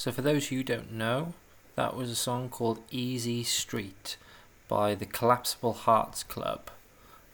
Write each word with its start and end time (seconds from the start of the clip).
So, 0.00 0.10
for 0.10 0.22
those 0.22 0.48
who 0.48 0.62
don't 0.62 0.92
know, 0.92 1.34
that 1.74 1.94
was 1.94 2.08
a 2.08 2.16
song 2.16 2.48
called 2.48 2.80
Easy 2.90 3.44
Street 3.44 4.16
by 4.66 4.94
the 4.94 5.04
Collapsible 5.04 5.74
Hearts 5.74 6.22
Club. 6.22 6.70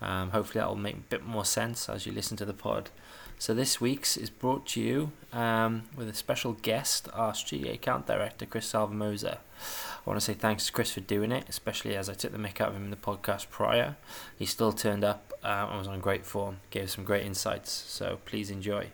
Um, 0.01 0.31
hopefully, 0.31 0.59
that 0.61 0.69
will 0.69 0.75
make 0.75 0.97
a 0.97 1.09
bit 1.09 1.25
more 1.25 1.45
sense 1.45 1.89
as 1.89 2.07
you 2.07 2.13
listen 2.13 2.37
to 2.39 2.45
the 2.45 2.53
pod. 2.53 2.91
So, 3.39 3.55
this 3.55 3.81
week's 3.81 4.17
is 4.17 4.31
brought 4.31 4.67
to 4.71 4.81
you 4.81 5.13
um, 5.33 5.85
with 5.97 6.09
a 6.09 6.15
special 6.15 6.55
guest, 6.55 7.09
our 7.15 7.37
studio 7.37 7.75
account 7.75 8.09
director, 8.09 8.47
Chris 8.47 8.73
Salvamosa. 8.73 9.35
I 9.39 10.03
want 10.05 10.19
to 10.19 10.27
say 10.27 10.35
thanks 10.35 10.67
to 10.67 10.73
Chris 10.73 10.91
for 10.91 11.03
doing 11.03 11.31
it, 11.31 11.45
especially 11.49 11.95
as 11.95 12.09
I 12.09 12.15
took 12.15 12.33
the 12.33 12.39
mic 12.39 12.61
out 12.61 12.71
of 12.71 12.75
him 12.75 12.87
in 12.87 12.91
the 12.91 12.97
podcast 12.97 13.49
prior. 13.49 13.95
He 14.37 14.45
still 14.45 14.73
turned 14.73 15.05
up 15.05 15.33
uh, 15.45 15.69
and 15.71 15.79
was 15.79 15.87
on 15.87 16.01
great 16.01 16.27
form, 16.27 16.57
gave 16.71 16.91
some 16.91 17.05
great 17.05 17.25
insights. 17.25 17.71
So, 17.71 18.19
please 18.25 18.51
enjoy. 18.51 18.89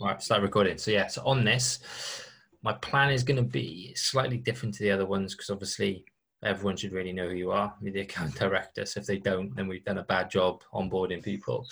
Right, 0.00 0.22
start 0.22 0.42
recording. 0.42 0.78
So, 0.78 0.92
yeah, 0.92 1.08
so 1.08 1.22
on 1.24 1.44
this, 1.44 1.80
my 2.66 2.72
plan 2.72 3.10
is 3.10 3.22
going 3.22 3.36
to 3.36 3.44
be 3.44 3.94
slightly 3.94 4.36
different 4.36 4.74
to 4.74 4.82
the 4.82 4.90
other 4.90 5.06
ones 5.06 5.34
because 5.34 5.50
obviously 5.50 6.04
everyone 6.42 6.76
should 6.76 6.90
really 6.90 7.12
know 7.12 7.28
who 7.28 7.36
you 7.36 7.52
are. 7.52 7.72
You're 7.80 7.92
the 7.92 8.00
account 8.08 8.34
director. 8.34 8.84
So 8.84 8.98
if 8.98 9.06
they 9.06 9.18
don't, 9.18 9.54
then 9.54 9.68
we've 9.68 9.84
done 9.84 9.98
a 9.98 10.02
bad 10.02 10.28
job 10.32 10.64
onboarding 10.74 11.22
people. 11.22 11.64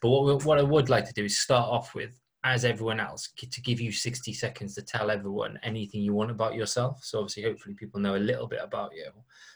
But 0.00 0.08
what, 0.08 0.44
what 0.46 0.56
I 0.58 0.62
would 0.62 0.88
like 0.88 1.04
to 1.04 1.12
do 1.12 1.26
is 1.26 1.38
start 1.38 1.68
off 1.68 1.94
with, 1.94 2.18
as 2.44 2.64
everyone 2.64 2.98
else, 2.98 3.28
to 3.36 3.60
give 3.60 3.78
you 3.78 3.92
60 3.92 4.32
seconds 4.32 4.74
to 4.76 4.80
tell 4.80 5.10
everyone 5.10 5.58
anything 5.62 6.00
you 6.00 6.14
want 6.14 6.30
about 6.30 6.54
yourself. 6.54 7.04
So 7.04 7.18
obviously, 7.18 7.42
hopefully, 7.42 7.74
people 7.74 8.00
know 8.00 8.16
a 8.16 8.28
little 8.30 8.46
bit 8.46 8.60
about 8.62 8.92
you. 8.96 9.10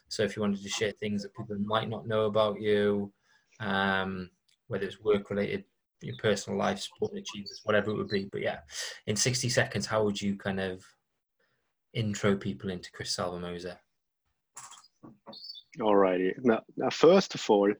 So 0.09 0.25
if 0.25 0.37
you 0.37 0.43
wanted 0.43 0.63
to 0.63 0.69
share 0.69 0.93
things 0.93 1.23
that 1.23 1.35
people 1.35 1.57
might 1.59 1.89
not 1.89 2.07
know 2.07 2.27
about 2.27 2.61
you, 2.61 3.11
um, 3.61 4.29
whether 4.67 4.85
it's 4.85 5.01
work 5.01 5.31
related, 5.31 5.65
your 6.03 6.17
personal 6.17 6.59
life, 6.59 6.81
sporting 6.81 7.19
achievements, 7.19 7.61
whatever 7.65 7.91
it 7.91 7.97
would 7.97 8.09
be. 8.09 8.29
But 8.31 8.43
yeah, 8.43 8.59
in 9.07 9.17
60 9.17 9.49
seconds, 9.49 9.87
how 9.87 10.05
would 10.05 10.21
you 10.21 10.37
kind 10.37 10.61
of 10.61 10.85
intro 11.95 12.37
people 12.37 12.71
into 12.71 12.91
Chris 12.93 13.17
Salvamosa? 13.17 13.77
Alrighty. 15.81 16.33
Now, 16.43 16.61
now, 16.77 16.91
first 16.91 17.35
of 17.35 17.45
all, 17.49 17.73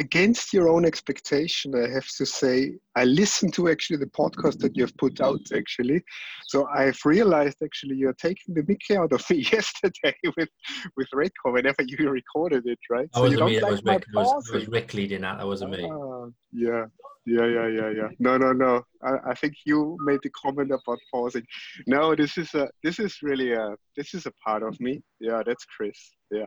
against 0.00 0.54
your 0.54 0.68
own 0.68 0.86
expectation, 0.86 1.74
I 1.74 1.92
have 1.92 2.08
to 2.16 2.24
say, 2.24 2.72
I 2.96 3.04
listened 3.04 3.52
to 3.54 3.68
actually 3.68 3.98
the 3.98 4.06
podcast 4.06 4.58
that 4.60 4.74
you 4.74 4.82
have 4.84 4.96
put 4.96 5.20
out 5.20 5.40
actually. 5.54 6.02
So 6.46 6.66
I've 6.74 6.98
realized 7.04 7.58
actually 7.62 7.96
you're 7.96 8.14
taking 8.14 8.54
the 8.54 8.64
mickey 8.66 8.96
out 8.96 9.12
of 9.12 9.22
me 9.28 9.36
yesterday 9.52 10.16
with 10.36 10.48
with 10.96 11.08
Rico 11.12 11.52
whenever 11.52 11.82
you 11.86 12.08
recorded 12.08 12.66
it, 12.66 12.78
right? 12.90 13.08
That 13.12 13.18
so 13.18 13.22
wasn't 13.24 13.44
me. 13.44 13.60
Like 13.60 13.70
was 13.70 13.84
Rick. 13.84 14.02
It 14.02 14.16
was, 14.16 14.48
it 14.48 14.54
was 14.54 14.68
Rick 14.68 14.94
leading 14.94 15.20
that. 15.20 15.38
That 15.38 15.46
wasn't 15.46 15.72
me. 15.72 15.84
Uh, 15.84 16.30
yeah. 16.52 16.86
Yeah, 17.26 17.46
yeah, 17.46 17.66
yeah, 17.68 17.90
yeah. 17.90 18.08
No, 18.18 18.38
no, 18.38 18.52
no. 18.52 18.82
I, 19.02 19.30
I 19.30 19.34
think 19.34 19.54
you 19.66 19.98
made 20.00 20.20
the 20.22 20.30
comment 20.30 20.70
about 20.70 20.98
pausing. 21.12 21.46
No, 21.86 22.14
this 22.14 22.38
is 22.38 22.54
a 22.54 22.68
this 22.82 22.98
is 22.98 23.18
really 23.22 23.52
a 23.52 23.74
this 23.96 24.14
is 24.14 24.24
a 24.24 24.32
part 24.44 24.62
of 24.62 24.80
me. 24.80 25.02
Yeah, 25.20 25.42
that's 25.44 25.64
Chris. 25.66 25.98
Yeah. 26.30 26.46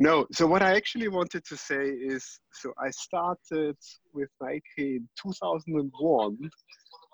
No, 0.00 0.26
so 0.32 0.46
what 0.46 0.62
I 0.62 0.74
actually 0.74 1.08
wanted 1.08 1.44
to 1.44 1.56
say 1.56 1.84
is 1.84 2.40
so 2.52 2.72
I 2.82 2.90
started 2.90 3.76
with 4.14 4.30
Nike 4.40 4.62
in 4.78 5.08
2001 5.22 6.38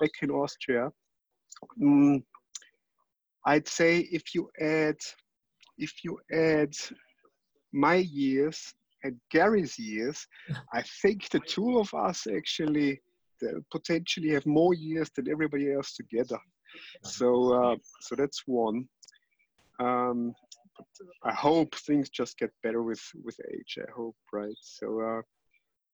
back 0.00 0.10
in 0.22 0.30
Austria. 0.30 0.88
Mm, 1.80 2.22
I'd 3.46 3.66
say 3.66 3.98
if 3.98 4.34
you 4.34 4.48
add 4.60 4.96
if 5.76 5.92
you 6.04 6.20
add 6.32 6.74
my 7.72 7.96
years 7.96 8.74
and 9.04 9.16
Gary's 9.30 9.78
years, 9.78 10.26
I 10.72 10.82
think 11.02 11.28
the 11.28 11.40
two 11.40 11.78
of 11.78 11.92
us 11.94 12.26
actually 12.34 13.00
potentially 13.70 14.30
have 14.30 14.46
more 14.46 14.74
years 14.74 15.10
than 15.16 15.30
everybody 15.30 15.72
else 15.72 15.94
together. 15.94 16.38
So, 17.02 17.52
uh, 17.52 17.76
so 18.00 18.14
that's 18.16 18.42
one. 18.46 18.88
Um, 19.80 20.32
I 21.24 21.32
hope 21.32 21.74
things 21.74 22.08
just 22.08 22.38
get 22.38 22.50
better 22.62 22.82
with 22.82 23.02
with 23.24 23.36
age. 23.52 23.78
I 23.78 23.90
hope, 23.94 24.16
right? 24.32 24.56
So, 24.60 25.00
uh, 25.00 25.22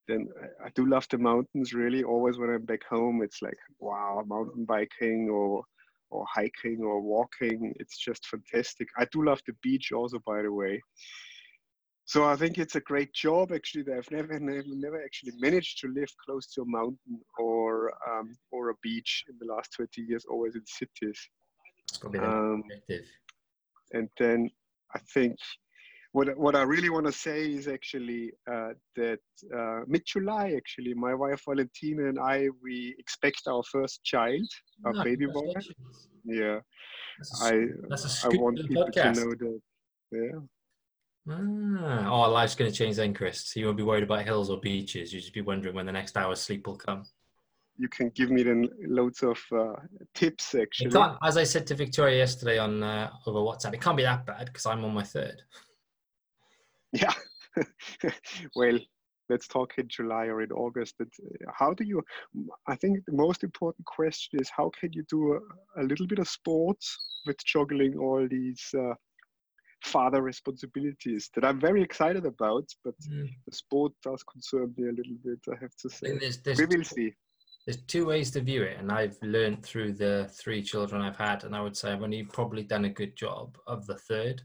then 0.06 0.28
I 0.64 0.68
do 0.74 0.86
love 0.86 1.06
the 1.10 1.18
mountains. 1.18 1.74
Really, 1.74 2.04
always 2.04 2.38
when 2.38 2.50
I'm 2.50 2.64
back 2.64 2.84
home, 2.88 3.22
it's 3.22 3.42
like 3.42 3.58
wow, 3.80 4.22
mountain 4.26 4.64
biking 4.64 5.28
or 5.30 5.64
or 6.10 6.24
hiking 6.32 6.80
or 6.82 7.00
walking. 7.00 7.74
It's 7.80 7.98
just 7.98 8.26
fantastic. 8.26 8.88
I 8.96 9.06
do 9.12 9.24
love 9.24 9.40
the 9.46 9.54
beach 9.62 9.90
also, 9.92 10.20
by 10.24 10.42
the 10.42 10.52
way 10.52 10.80
so 12.08 12.24
I 12.24 12.36
think 12.36 12.56
it's 12.56 12.74
a 12.74 12.80
great 12.80 13.12
job 13.12 13.52
actually. 13.52 13.82
That 13.82 13.98
I've 13.98 14.10
never, 14.10 14.40
never, 14.40 14.62
never 14.66 15.04
actually 15.04 15.32
managed 15.38 15.78
to 15.80 15.88
live 15.88 16.08
close 16.24 16.46
to 16.54 16.62
a 16.62 16.64
mountain 16.64 17.20
or 17.38 17.92
um, 18.10 18.34
or 18.50 18.70
a 18.70 18.74
beach 18.82 19.24
in 19.28 19.36
the 19.38 19.52
last 19.54 19.74
20 19.76 20.00
years. 20.00 20.24
Always 20.24 20.56
in 20.56 20.64
cities. 20.64 21.20
Um, 22.18 22.64
and 23.92 24.08
then 24.18 24.48
I 24.94 25.00
think 25.12 25.36
what 26.12 26.34
what 26.38 26.56
I 26.56 26.62
really 26.62 26.88
want 26.88 27.04
to 27.04 27.12
say 27.12 27.52
is 27.52 27.68
actually 27.68 28.32
uh, 28.50 28.70
that 28.96 29.20
uh, 29.54 29.80
mid 29.86 30.04
July, 30.06 30.54
actually, 30.56 30.94
my 30.94 31.12
wife 31.12 31.42
Valentina 31.46 32.08
and 32.08 32.18
I 32.18 32.48
we 32.62 32.96
expect 32.98 33.42
our 33.48 33.62
first 33.64 34.02
child, 34.02 34.48
our 34.86 34.94
oh, 34.96 35.04
baby 35.04 35.26
boy. 35.26 35.52
Yeah, 36.24 36.60
that's 37.18 37.42
a, 37.42 37.44
I 37.44 37.66
that's 37.90 38.24
a 38.24 38.28
I 38.28 38.30
want 38.38 38.66
people 38.66 38.86
podcast. 38.86 39.14
to 39.14 39.20
know 39.20 39.30
that. 39.34 39.60
Yeah. 40.10 40.38
Ah, 41.30 42.08
oh, 42.08 42.30
life's 42.30 42.54
going 42.54 42.70
to 42.70 42.76
change 42.76 42.96
then, 42.96 43.12
Chris. 43.12 43.46
So 43.46 43.60
you 43.60 43.66
won't 43.66 43.76
be 43.76 43.82
worried 43.82 44.04
about 44.04 44.24
hills 44.24 44.50
or 44.50 44.60
beaches. 44.60 45.12
You'll 45.12 45.20
just 45.20 45.34
be 45.34 45.40
wondering 45.42 45.74
when 45.74 45.86
the 45.86 45.92
next 45.92 46.16
hour's 46.16 46.40
sleep 46.40 46.66
will 46.66 46.76
come. 46.76 47.04
You 47.76 47.88
can 47.88 48.10
give 48.10 48.30
me 48.30 48.42
then 48.42 48.68
loads 48.86 49.22
of 49.22 49.38
uh, 49.52 49.74
tips, 50.14 50.54
actually. 50.54 50.92
as 51.22 51.36
I 51.36 51.44
said 51.44 51.66
to 51.68 51.74
Victoria 51.74 52.16
yesterday 52.16 52.58
on 52.58 52.82
uh, 52.82 53.10
over 53.26 53.38
WhatsApp, 53.38 53.74
it 53.74 53.80
can't 53.80 53.96
be 53.96 54.02
that 54.02 54.26
bad 54.26 54.46
because 54.46 54.66
I'm 54.66 54.84
on 54.84 54.92
my 54.92 55.04
third. 55.04 55.42
Yeah. 56.92 57.12
well, 58.56 58.78
let's 59.28 59.46
talk 59.46 59.74
in 59.78 59.86
July 59.88 60.26
or 60.26 60.42
in 60.42 60.50
August. 60.50 60.94
But 60.98 61.08
uh, 61.22 61.52
how 61.54 61.72
do 61.74 61.84
you? 61.84 62.02
I 62.66 62.74
think 62.74 63.04
the 63.04 63.12
most 63.12 63.44
important 63.44 63.86
question 63.86 64.40
is 64.40 64.50
how 64.50 64.70
can 64.78 64.92
you 64.92 65.04
do 65.08 65.34
a, 65.34 65.82
a 65.82 65.84
little 65.84 66.06
bit 66.06 66.18
of 66.18 66.28
sports 66.28 66.96
with 67.26 67.36
juggling 67.44 67.96
all 67.98 68.26
these 68.28 68.74
uh, 68.76 68.94
father 69.84 70.22
responsibilities 70.22 71.30
that 71.34 71.44
I'm 71.44 71.60
very 71.60 71.82
excited 71.82 72.26
about, 72.26 72.64
but 72.84 72.94
mm. 73.10 73.28
the 73.46 73.54
sport 73.54 73.92
does 74.02 74.22
concern 74.24 74.74
me 74.76 74.88
a 74.88 74.92
little 74.92 75.16
bit, 75.24 75.38
I 75.50 75.56
have 75.60 75.74
to 75.82 75.90
say. 75.90 76.18
There's, 76.18 76.38
there's 76.38 76.58
we 76.58 76.66
will 76.66 76.84
see. 76.84 77.12
There's 77.66 77.82
two 77.82 78.06
ways 78.06 78.30
to 78.30 78.40
view 78.40 78.62
it, 78.62 78.78
and 78.78 78.90
I've 78.90 79.18
learned 79.22 79.62
through 79.62 79.92
the 79.92 80.30
three 80.32 80.62
children 80.62 81.02
I've 81.02 81.18
had, 81.18 81.44
and 81.44 81.54
I 81.54 81.60
would 81.60 81.76
say 81.76 81.92
I've 81.92 82.02
only 82.02 82.22
probably 82.22 82.62
done 82.62 82.86
a 82.86 82.90
good 82.90 83.16
job 83.16 83.58
of 83.66 83.86
the 83.86 83.98
third. 83.98 84.42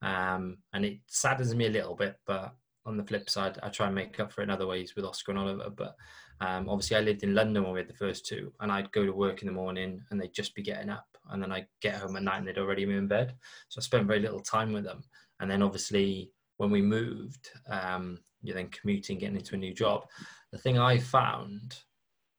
Um, 0.00 0.58
and 0.72 0.84
it 0.84 0.98
saddens 1.06 1.54
me 1.54 1.66
a 1.66 1.70
little 1.70 1.94
bit, 1.94 2.16
but 2.26 2.54
on 2.84 2.96
the 2.96 3.04
flip 3.04 3.30
side, 3.30 3.58
I 3.62 3.68
try 3.68 3.86
and 3.86 3.94
make 3.94 4.18
up 4.18 4.32
for 4.32 4.40
it 4.40 4.44
in 4.44 4.50
other 4.50 4.66
ways 4.66 4.94
with 4.96 5.04
Oscar 5.04 5.32
and 5.32 5.40
Oliver. 5.40 5.70
But 5.70 5.94
um, 6.40 6.68
obviously, 6.68 6.96
I 6.96 7.00
lived 7.00 7.22
in 7.22 7.34
London 7.34 7.62
when 7.62 7.72
we 7.72 7.80
had 7.80 7.88
the 7.88 7.94
first 7.94 8.26
two, 8.26 8.52
and 8.60 8.72
I'd 8.72 8.90
go 8.92 9.06
to 9.06 9.12
work 9.12 9.42
in 9.42 9.46
the 9.46 9.52
morning 9.52 10.00
and 10.10 10.20
they'd 10.20 10.34
just 10.34 10.54
be 10.54 10.62
getting 10.62 10.90
up, 10.90 11.06
and 11.30 11.42
then 11.42 11.52
I'd 11.52 11.66
get 11.80 11.96
home 11.96 12.16
at 12.16 12.22
night 12.22 12.38
and 12.38 12.46
they'd 12.46 12.58
already 12.58 12.84
be 12.84 12.94
in 12.94 13.08
bed. 13.08 13.34
So 13.68 13.78
I 13.78 13.82
spent 13.82 14.06
very 14.06 14.20
little 14.20 14.40
time 14.40 14.72
with 14.72 14.84
them. 14.84 15.02
And 15.40 15.50
then 15.50 15.62
obviously, 15.62 16.30
when 16.56 16.70
we 16.70 16.82
moved, 16.82 17.50
um, 17.68 18.18
you're 18.42 18.56
then 18.56 18.68
commuting, 18.68 19.18
getting 19.18 19.36
into 19.36 19.54
a 19.54 19.58
new 19.58 19.74
job. 19.74 20.06
The 20.52 20.58
thing 20.58 20.78
I 20.78 20.98
found, 20.98 21.78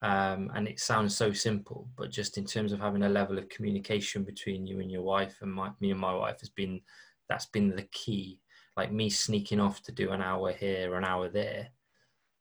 um, 0.01 0.51
and 0.53 0.67
it 0.67 0.79
sounds 0.79 1.15
so 1.15 1.31
simple, 1.31 1.89
but 1.97 2.11
just 2.11 2.37
in 2.37 2.45
terms 2.45 2.71
of 2.71 2.79
having 2.79 3.03
a 3.03 3.09
level 3.09 3.37
of 3.37 3.49
communication 3.49 4.23
between 4.23 4.65
you 4.65 4.79
and 4.79 4.91
your 4.91 5.03
wife, 5.03 5.37
and 5.41 5.51
my, 5.51 5.71
me 5.79 5.91
and 5.91 5.99
my 5.99 6.13
wife 6.13 6.39
has 6.39 6.49
been 6.49 6.81
that's 7.29 7.45
been 7.47 7.69
the 7.69 7.87
key. 7.91 8.39
Like 8.75 8.91
me 8.91 9.09
sneaking 9.09 9.59
off 9.59 9.81
to 9.83 9.91
do 9.91 10.11
an 10.11 10.21
hour 10.21 10.51
here, 10.51 10.95
an 10.95 11.05
hour 11.05 11.29
there 11.29 11.69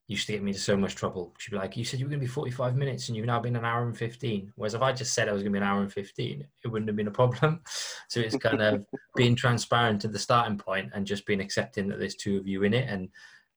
used 0.09 0.27
to 0.27 0.33
get 0.33 0.43
me 0.43 0.51
into 0.51 0.61
so 0.61 0.77
much 0.77 0.95
trouble. 0.95 1.35
She'd 1.39 1.53
be 1.53 1.57
like, 1.57 1.77
"You 1.77 1.85
said 1.85 2.01
you 2.01 2.07
were 2.07 2.11
going 2.11 2.21
to 2.21 2.27
be 2.27 2.33
45 2.33 2.77
minutes, 2.77 3.09
and 3.09 3.17
you've 3.17 3.27
now 3.27 3.41
been 3.41 3.57
an 3.57 3.65
hour 3.65 3.85
and 3.85 3.97
15." 3.97 4.53
Whereas 4.57 4.75
if 4.75 4.83
I 4.83 4.93
just 4.93 5.15
said 5.15 5.29
I 5.29 5.33
was 5.33 5.43
going 5.43 5.53
to 5.53 5.59
be 5.59 5.63
an 5.63 5.69
hour 5.69 5.81
and 5.81 5.93
15, 5.93 6.47
it 6.65 6.69
wouldn't 6.69 6.89
have 6.89 6.97
been 6.97 7.09
a 7.09 7.13
problem. 7.13 7.61
So 8.09 8.21
it's 8.21 8.37
kind 8.37 8.61
of 8.61 8.85
being 9.17 9.35
transparent 9.35 10.05
at 10.05 10.13
the 10.13 10.19
starting 10.19 10.59
point 10.59 10.91
and 10.93 11.07
just 11.07 11.25
being 11.25 11.41
accepting 11.41 11.89
that 11.89 11.99
there's 11.99 12.15
two 12.15 12.37
of 12.37 12.47
you 12.47 12.63
in 12.65 12.75
it. 12.75 12.87
And 12.87 13.09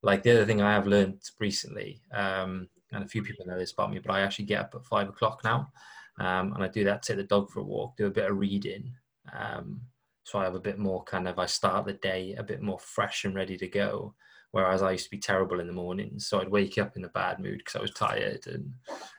like 0.01 0.23
the 0.23 0.31
other 0.31 0.45
thing 0.45 0.61
I 0.61 0.71
have 0.71 0.87
learned 0.87 1.21
recently, 1.41 1.99
um, 2.13 2.69
and 2.93 3.03
a 3.03 3.07
few 3.07 3.21
people 3.21 3.45
know 3.45 3.59
this 3.59 3.73
about 3.73 3.91
me, 3.91 3.99
but 3.99 4.13
I 4.13 4.21
actually 4.21 4.45
get 4.45 4.61
up 4.61 4.73
at 4.73 4.85
five 4.85 5.09
o'clock 5.09 5.41
now, 5.43 5.71
um, 6.19 6.53
and 6.53 6.63
I 6.63 6.69
do 6.69 6.85
that, 6.85 7.03
take 7.03 7.17
the 7.17 7.23
dog 7.23 7.49
for 7.49 7.59
a 7.59 7.63
walk, 7.63 7.97
do 7.97 8.05
a 8.05 8.11
bit 8.11 8.31
of 8.31 8.37
reading. 8.37 8.93
Um, 9.37 9.81
so 10.23 10.39
I 10.39 10.43
have 10.43 10.55
a 10.55 10.59
bit 10.59 10.79
more 10.79 11.03
kind 11.03 11.27
of 11.27 11.37
I 11.37 11.45
start 11.45 11.85
the 11.85 11.93
day 11.93 12.35
a 12.37 12.43
bit 12.43 12.61
more 12.61 12.79
fresh 12.79 13.25
and 13.25 13.35
ready 13.35 13.57
to 13.57 13.67
go 13.67 14.15
Whereas 14.55 14.81
I 14.81 14.91
used 14.91 15.03
to 15.03 15.11
be 15.11 15.17
terrible 15.19 15.59
in 15.59 15.67
the 15.67 15.73
mornings, 15.73 16.27
so 16.27 16.39
I'd 16.39 16.47
wake 16.49 16.77
up 16.77 16.95
in 16.95 17.03
a 17.03 17.09
bad 17.09 17.39
mood 17.39 17.57
because 17.57 17.75
I 17.75 17.81
was 17.81 17.91
tired, 17.91 18.47
and 18.47 18.71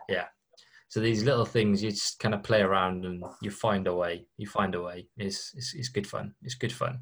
yeah. 0.08 0.24
So 0.88 0.98
these 1.00 1.24
little 1.24 1.44
things 1.44 1.82
you 1.82 1.90
just 1.90 2.18
kind 2.20 2.34
of 2.34 2.42
play 2.42 2.62
around 2.62 3.04
and 3.04 3.22
you 3.42 3.50
find 3.50 3.86
a 3.86 3.94
way. 3.94 4.24
You 4.38 4.46
find 4.46 4.74
a 4.74 4.80
way. 4.80 5.08
It's 5.18 5.52
it's, 5.54 5.74
it's 5.74 5.88
good 5.90 6.06
fun. 6.06 6.32
It's 6.42 6.54
good 6.54 6.72
fun. 6.72 7.00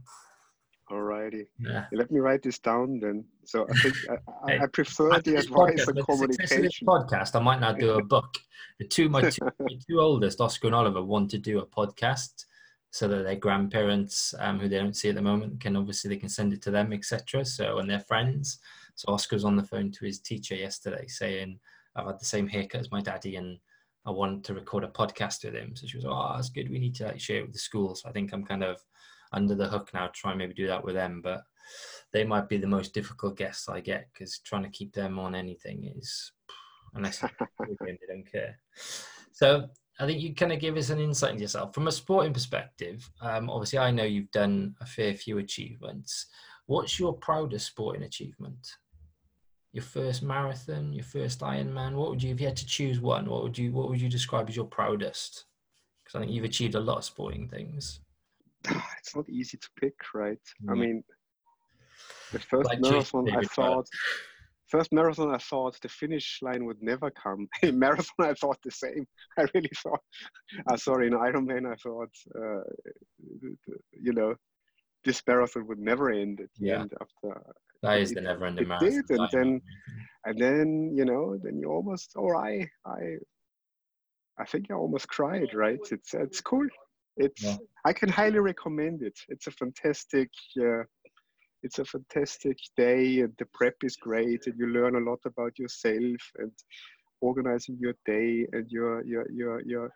Alrighty. 0.90 1.46
Yeah. 1.60 1.84
Let 1.92 2.10
me 2.10 2.18
write 2.18 2.42
this 2.42 2.58
down 2.58 2.98
then. 2.98 3.24
So 3.44 3.66
I 3.70 3.72
think 3.74 3.94
I, 4.10 4.14
I, 4.14 4.50
Hey, 4.50 4.58
I 4.62 4.66
prefer 4.66 5.12
After 5.12 5.30
the 5.30 5.36
advice 5.38 5.86
podcast- 5.86 5.88
and 5.96 6.04
communication. 6.06 6.86
podcast, 6.88 7.36
I 7.36 7.40
might 7.40 7.60
now 7.60 7.70
do 7.72 7.90
a 7.92 8.02
book. 8.14 8.34
The 8.80 8.88
two 8.88 9.08
my 9.08 9.22
two, 9.30 9.44
my 9.60 9.76
two 9.88 10.00
oldest, 10.00 10.40
Oscar 10.40 10.66
and 10.66 10.74
Oliver, 10.74 11.04
want 11.04 11.30
to 11.30 11.38
do 11.38 11.60
a 11.60 11.66
podcast 11.66 12.46
so 12.94 13.08
that 13.08 13.24
their 13.24 13.34
grandparents, 13.34 14.36
um, 14.38 14.60
who 14.60 14.68
they 14.68 14.78
don't 14.78 14.94
see 14.94 15.08
at 15.08 15.16
the 15.16 15.20
moment, 15.20 15.58
can 15.58 15.74
obviously 15.74 16.08
they 16.08 16.16
can 16.16 16.28
send 16.28 16.52
it 16.52 16.62
to 16.62 16.70
them, 16.70 16.92
etc. 16.92 17.44
So 17.44 17.78
and 17.78 17.90
their 17.90 17.98
friends. 17.98 18.60
So 18.94 19.12
Oscar 19.12 19.34
was 19.34 19.44
on 19.44 19.56
the 19.56 19.64
phone 19.64 19.90
to 19.90 20.04
his 20.04 20.20
teacher 20.20 20.54
yesterday 20.54 21.08
saying, 21.08 21.58
"I've 21.96 22.06
had 22.06 22.20
the 22.20 22.24
same 22.24 22.46
haircut 22.46 22.82
as 22.82 22.92
my 22.92 23.00
daddy, 23.00 23.34
and 23.34 23.58
I 24.06 24.12
want 24.12 24.44
to 24.44 24.54
record 24.54 24.84
a 24.84 24.86
podcast 24.86 25.44
with 25.44 25.56
him." 25.56 25.74
So 25.74 25.88
she 25.88 25.96
was, 25.96 26.06
"Oh, 26.06 26.34
that's 26.36 26.50
good. 26.50 26.70
We 26.70 26.78
need 26.78 26.94
to 26.94 27.06
like 27.06 27.18
share 27.18 27.38
it 27.38 27.46
with 27.46 27.52
the 27.52 27.58
school." 27.58 27.96
So 27.96 28.08
I 28.08 28.12
think 28.12 28.32
I'm 28.32 28.44
kind 28.44 28.62
of 28.62 28.80
under 29.32 29.56
the 29.56 29.66
hook 29.66 29.90
now, 29.92 30.08
try 30.14 30.30
and 30.30 30.38
maybe 30.38 30.54
do 30.54 30.68
that 30.68 30.84
with 30.84 30.94
them, 30.94 31.20
but 31.20 31.42
they 32.12 32.22
might 32.22 32.48
be 32.48 32.58
the 32.58 32.68
most 32.68 32.94
difficult 32.94 33.36
guests 33.36 33.68
I 33.68 33.80
get 33.80 34.08
because 34.12 34.38
trying 34.38 34.62
to 34.62 34.70
keep 34.70 34.92
them 34.92 35.18
on 35.18 35.34
anything 35.34 35.92
is 35.96 36.30
unless 36.94 37.18
they 37.18 37.98
don't 38.06 38.30
care. 38.30 38.60
So 39.32 39.68
I 40.00 40.06
think 40.06 40.20
you 40.20 40.34
kind 40.34 40.52
of 40.52 40.58
give 40.58 40.76
us 40.76 40.90
an 40.90 40.98
insight 40.98 41.30
into 41.32 41.42
yourself 41.42 41.72
from 41.72 41.86
a 41.86 41.92
sporting 41.92 42.32
perspective. 42.32 43.08
Um, 43.20 43.48
obviously, 43.48 43.78
I 43.78 43.90
know 43.92 44.04
you've 44.04 44.30
done 44.32 44.74
a 44.80 44.86
fair 44.86 45.14
few 45.14 45.38
achievements. 45.38 46.26
What's 46.66 46.98
your 46.98 47.12
proudest 47.12 47.66
sporting 47.66 48.02
achievement? 48.02 48.66
Your 49.72 49.84
first 49.84 50.22
marathon, 50.22 50.92
your 50.92 51.04
first 51.04 51.40
Ironman. 51.40 51.94
What 51.94 52.10
would 52.10 52.22
you, 52.22 52.32
if 52.32 52.40
you 52.40 52.46
had 52.46 52.56
to 52.56 52.66
choose 52.66 53.00
one? 53.00 53.28
What 53.28 53.42
would 53.44 53.56
you, 53.56 53.72
what 53.72 53.88
would 53.88 54.00
you 54.00 54.08
describe 54.08 54.48
as 54.48 54.56
your 54.56 54.66
proudest? 54.66 55.44
Because 56.02 56.16
I 56.16 56.20
think 56.20 56.32
you've 56.32 56.44
achieved 56.44 56.74
a 56.74 56.80
lot 56.80 56.98
of 56.98 57.04
sporting 57.04 57.48
things. 57.48 58.00
It's 58.98 59.14
not 59.14 59.28
easy 59.28 59.58
to 59.58 59.68
pick, 59.78 59.94
right? 60.14 60.38
I 60.68 60.72
mean, 60.72 61.04
the 62.32 62.38
first 62.38 62.68
Like 62.68 62.80
marathon 62.80 63.30
I 63.36 63.42
thought. 63.42 63.86
First 64.74 64.92
marathon 64.92 65.32
I 65.34 65.38
thought 65.38 65.74
the 65.80 65.88
finish 65.88 66.38
line 66.46 66.64
would 66.66 66.82
never 66.82 67.08
come. 67.10 67.46
In 67.62 67.78
marathon 67.78 68.26
I 68.30 68.34
thought 68.34 68.58
the 68.64 68.70
same. 68.84 69.06
I 69.38 69.42
really 69.54 69.70
thought. 69.82 70.00
Uh, 70.68 70.76
sorry, 70.76 71.06
in 71.08 71.12
Ironman 71.28 71.64
I 71.72 71.76
thought, 71.84 72.14
uh, 72.42 72.64
you 74.06 74.12
know, 74.18 74.34
this 75.04 75.22
marathon 75.28 75.66
would 75.68 75.78
never 75.78 76.06
end 76.10 76.40
at 76.40 76.50
the 76.58 76.66
Yeah. 76.66 76.80
end 76.82 76.92
after 77.04 77.30
That 77.82 78.00
is 78.00 78.10
it- 78.10 78.16
the 78.16 78.20
never-ending 78.30 78.66
marathon. 78.68 78.90
did, 78.90 79.04
and 79.16 79.28
then- 79.36 79.60
and 80.26 80.36
then 80.44 80.68
you 80.98 81.04
know 81.10 81.24
then 81.44 81.54
you 81.60 81.68
almost 81.76 82.08
or 82.22 82.30
i 82.50 82.52
i 82.98 83.00
i 84.42 84.44
think 84.50 84.64
i 84.70 84.74
almost 84.84 85.06
cried 85.16 85.50
right 85.64 85.84
it's 85.96 86.10
it's 86.24 86.40
cool 86.50 86.66
it's 87.24 87.42
Yeah. 87.48 87.56
i 87.90 87.92
can 88.00 88.08
highly 88.20 88.40
recommend 88.52 88.96
it 89.08 89.16
it's 89.32 89.46
a 89.52 89.54
fantastic 89.62 90.30
uh, 90.66 90.82
it's 91.64 91.78
a 91.78 91.84
fantastic 91.84 92.58
day 92.76 93.20
and 93.20 93.32
the 93.38 93.46
prep 93.54 93.74
is 93.82 93.96
great 93.96 94.46
and 94.46 94.54
you 94.58 94.66
learn 94.66 94.96
a 94.96 95.10
lot 95.10 95.18
about 95.24 95.58
yourself 95.58 96.20
and 96.38 96.52
organizing 97.20 97.76
your 97.80 97.94
day 98.04 98.46
and 98.52 98.70
your 98.70 99.02
your 99.04 99.28
your 99.30 99.62
your 99.62 99.90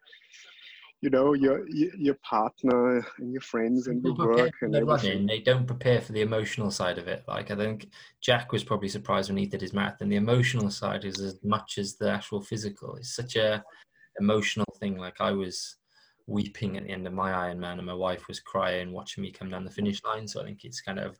you 1.02 1.10
know 1.10 1.34
your 1.34 1.68
your 1.68 1.94
your 1.96 2.18
partner 2.22 3.06
and 3.18 3.32
your 3.32 3.42
friends 3.42 3.86
and 3.86 4.02
your 4.02 4.14
work 4.14 4.54
and 4.62 4.74
everything 4.74 5.26
they 5.26 5.40
don't 5.40 5.66
prepare 5.66 6.00
for 6.00 6.12
the 6.12 6.22
emotional 6.22 6.70
side 6.70 6.98
of 6.98 7.06
it. 7.06 7.22
Like 7.28 7.50
I 7.50 7.56
think 7.56 7.90
Jack 8.20 8.50
was 8.50 8.64
probably 8.64 8.88
surprised 8.88 9.28
when 9.28 9.36
he 9.36 9.46
did 9.46 9.60
his 9.60 9.74
marathon. 9.74 10.08
The 10.08 10.16
emotional 10.16 10.70
side 10.70 11.04
is 11.04 11.20
as 11.20 11.38
much 11.44 11.78
as 11.78 11.96
the 11.96 12.10
actual 12.10 12.40
physical. 12.40 12.96
It's 12.96 13.14
such 13.14 13.36
a 13.36 13.62
emotional 14.18 14.66
thing. 14.80 14.96
Like 14.96 15.20
I 15.20 15.32
was 15.32 15.76
weeping 16.26 16.76
at 16.76 16.84
the 16.84 16.90
end 16.90 17.06
of 17.06 17.12
my 17.12 17.30
Ironman, 17.30 17.78
and 17.78 17.86
my 17.86 17.94
wife 17.94 18.26
was 18.26 18.40
crying 18.40 18.92
watching 18.92 19.22
me 19.22 19.30
come 19.30 19.50
down 19.50 19.64
the 19.64 19.70
finish 19.70 20.02
line. 20.04 20.26
So 20.26 20.40
I 20.40 20.44
think 20.44 20.64
it's 20.64 20.80
kind 20.80 20.98
of 20.98 21.18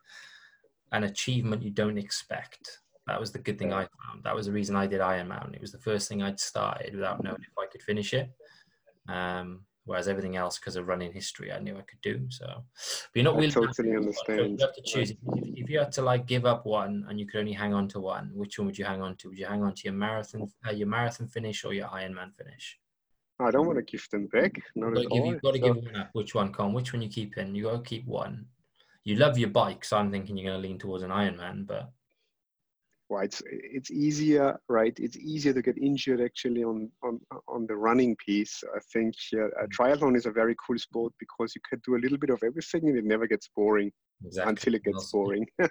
an 0.91 1.03
achievement 1.03 1.63
you 1.63 1.71
don't 1.71 1.97
expect. 1.97 2.79
That 3.07 3.19
was 3.19 3.31
the 3.31 3.39
good 3.39 3.57
thing 3.57 3.73
I 3.73 3.87
found. 4.05 4.23
That 4.23 4.35
was 4.35 4.45
the 4.45 4.51
reason 4.51 4.75
I 4.75 4.85
did 4.85 5.01
Ironman. 5.01 5.53
It 5.55 5.61
was 5.61 5.71
the 5.71 5.79
first 5.79 6.07
thing 6.07 6.21
I'd 6.21 6.39
started 6.39 6.93
without 6.95 7.23
knowing 7.23 7.41
if 7.41 7.57
I 7.57 7.65
could 7.65 7.81
finish 7.81 8.13
it. 8.13 8.29
Um, 9.07 9.61
whereas 9.85 10.07
everything 10.07 10.35
else, 10.35 10.59
because 10.59 10.75
of 10.75 10.87
running 10.87 11.11
history, 11.11 11.51
I 11.51 11.57
knew 11.59 11.75
I 11.75 11.81
could 11.81 12.01
do. 12.03 12.27
So, 12.29 12.45
but 12.45 12.63
you're 13.15 13.23
not 13.23 13.39
to 13.41 13.49
totally 13.49 13.71
choose 13.73 14.05
one. 14.05 14.13
So 14.13 14.33
understand. 14.33 14.59
You 14.59 14.65
have 14.67 14.75
to 14.75 14.81
choose. 14.83 15.09
If, 15.11 15.17
if 15.33 15.69
you 15.71 15.79
had 15.79 15.91
to 15.93 16.03
like 16.03 16.27
give 16.27 16.45
up 16.45 16.67
one 16.67 17.05
and 17.09 17.19
you 17.19 17.25
could 17.25 17.39
only 17.39 17.53
hang 17.53 17.73
on 17.73 17.87
to 17.89 17.99
one, 17.99 18.29
which 18.35 18.59
one 18.59 18.67
would 18.67 18.77
you 18.77 18.85
hang 18.85 19.01
on 19.01 19.15
to? 19.17 19.29
Would 19.29 19.39
you 19.39 19.47
hang 19.47 19.63
on 19.63 19.73
to 19.73 19.81
your 19.85 19.93
marathon, 19.93 20.51
uh, 20.67 20.71
your 20.71 20.87
marathon 20.87 21.27
finish, 21.27 21.65
or 21.65 21.73
your 21.73 21.87
Ironman 21.87 22.35
finish? 22.37 22.77
I 23.39 23.49
don't 23.51 23.65
want 23.65 23.77
to 23.79 23.83
give 23.83 24.07
them 24.11 24.27
back. 24.27 24.59
Not 24.75 24.95
You've 24.95 24.95
got 24.95 24.99
at 24.99 25.03
to 25.03 25.09
give, 25.09 25.21
all. 25.23 25.31
you've 25.31 25.41
got 25.41 25.53
to 25.53 25.59
So- 25.59 25.73
give 25.73 25.83
one 25.85 25.95
up. 25.95 26.09
Which 26.13 26.35
one, 26.35 26.51
Con? 26.51 26.73
Which 26.73 26.93
one 26.93 27.01
you 27.01 27.09
keep 27.09 27.37
in? 27.37 27.55
You 27.55 27.63
got 27.63 27.83
to 27.83 27.89
keep 27.89 28.05
one. 28.05 28.45
You 29.09 29.15
love 29.15 29.39
your 29.39 29.49
bike, 29.49 29.83
so 29.83 29.97
I'm 29.97 30.11
thinking 30.11 30.37
you're 30.37 30.51
going 30.51 30.61
to 30.61 30.67
lean 30.67 30.77
towards 30.77 31.03
an 31.03 31.09
Ironman, 31.09 31.65
but 31.65 31.89
well, 33.09 33.23
it's 33.23 33.41
it's 33.47 33.89
easier, 33.89 34.59
right? 34.69 34.95
It's 34.99 35.17
easier 35.17 35.51
to 35.51 35.63
get 35.63 35.79
injured 35.79 36.21
actually 36.21 36.63
on 36.63 36.91
on 37.03 37.19
on 37.47 37.65
the 37.65 37.75
running 37.75 38.15
piece. 38.23 38.63
I 38.75 38.79
think 38.93 39.15
uh, 39.33 39.47
a 39.63 39.67
triathlon 39.67 40.15
is 40.15 40.27
a 40.27 40.31
very 40.31 40.55
cool 40.63 40.77
sport 40.77 41.11
because 41.19 41.55
you 41.55 41.61
can 41.67 41.81
do 41.83 41.95
a 41.95 42.01
little 42.03 42.19
bit 42.19 42.29
of 42.29 42.43
everything 42.43 42.87
and 42.87 42.95
it 42.99 43.03
never 43.03 43.25
gets 43.25 43.49
boring 43.55 43.91
exactly. 44.23 44.49
until 44.51 44.75
it 44.75 44.83
gets 44.83 45.11
boring. 45.11 45.47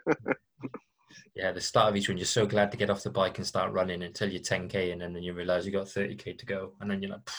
Yeah, 1.34 1.52
the 1.52 1.60
start 1.60 1.88
of 1.88 1.96
each 1.96 2.08
one, 2.08 2.18
you're 2.18 2.26
so 2.26 2.44
glad 2.44 2.70
to 2.70 2.76
get 2.76 2.90
off 2.90 3.02
the 3.02 3.10
bike 3.10 3.38
and 3.38 3.46
start 3.46 3.72
running 3.72 4.02
until 4.02 4.30
you're 4.30 4.42
10k, 4.42 4.92
and 4.92 5.00
then 5.00 5.14
you 5.22 5.32
realize 5.32 5.64
you 5.64 5.72
got 5.72 5.86
30k 5.86 6.36
to 6.38 6.46
go, 6.46 6.72
and 6.80 6.90
then 6.90 7.00
you're 7.00 7.12
like, 7.12 7.30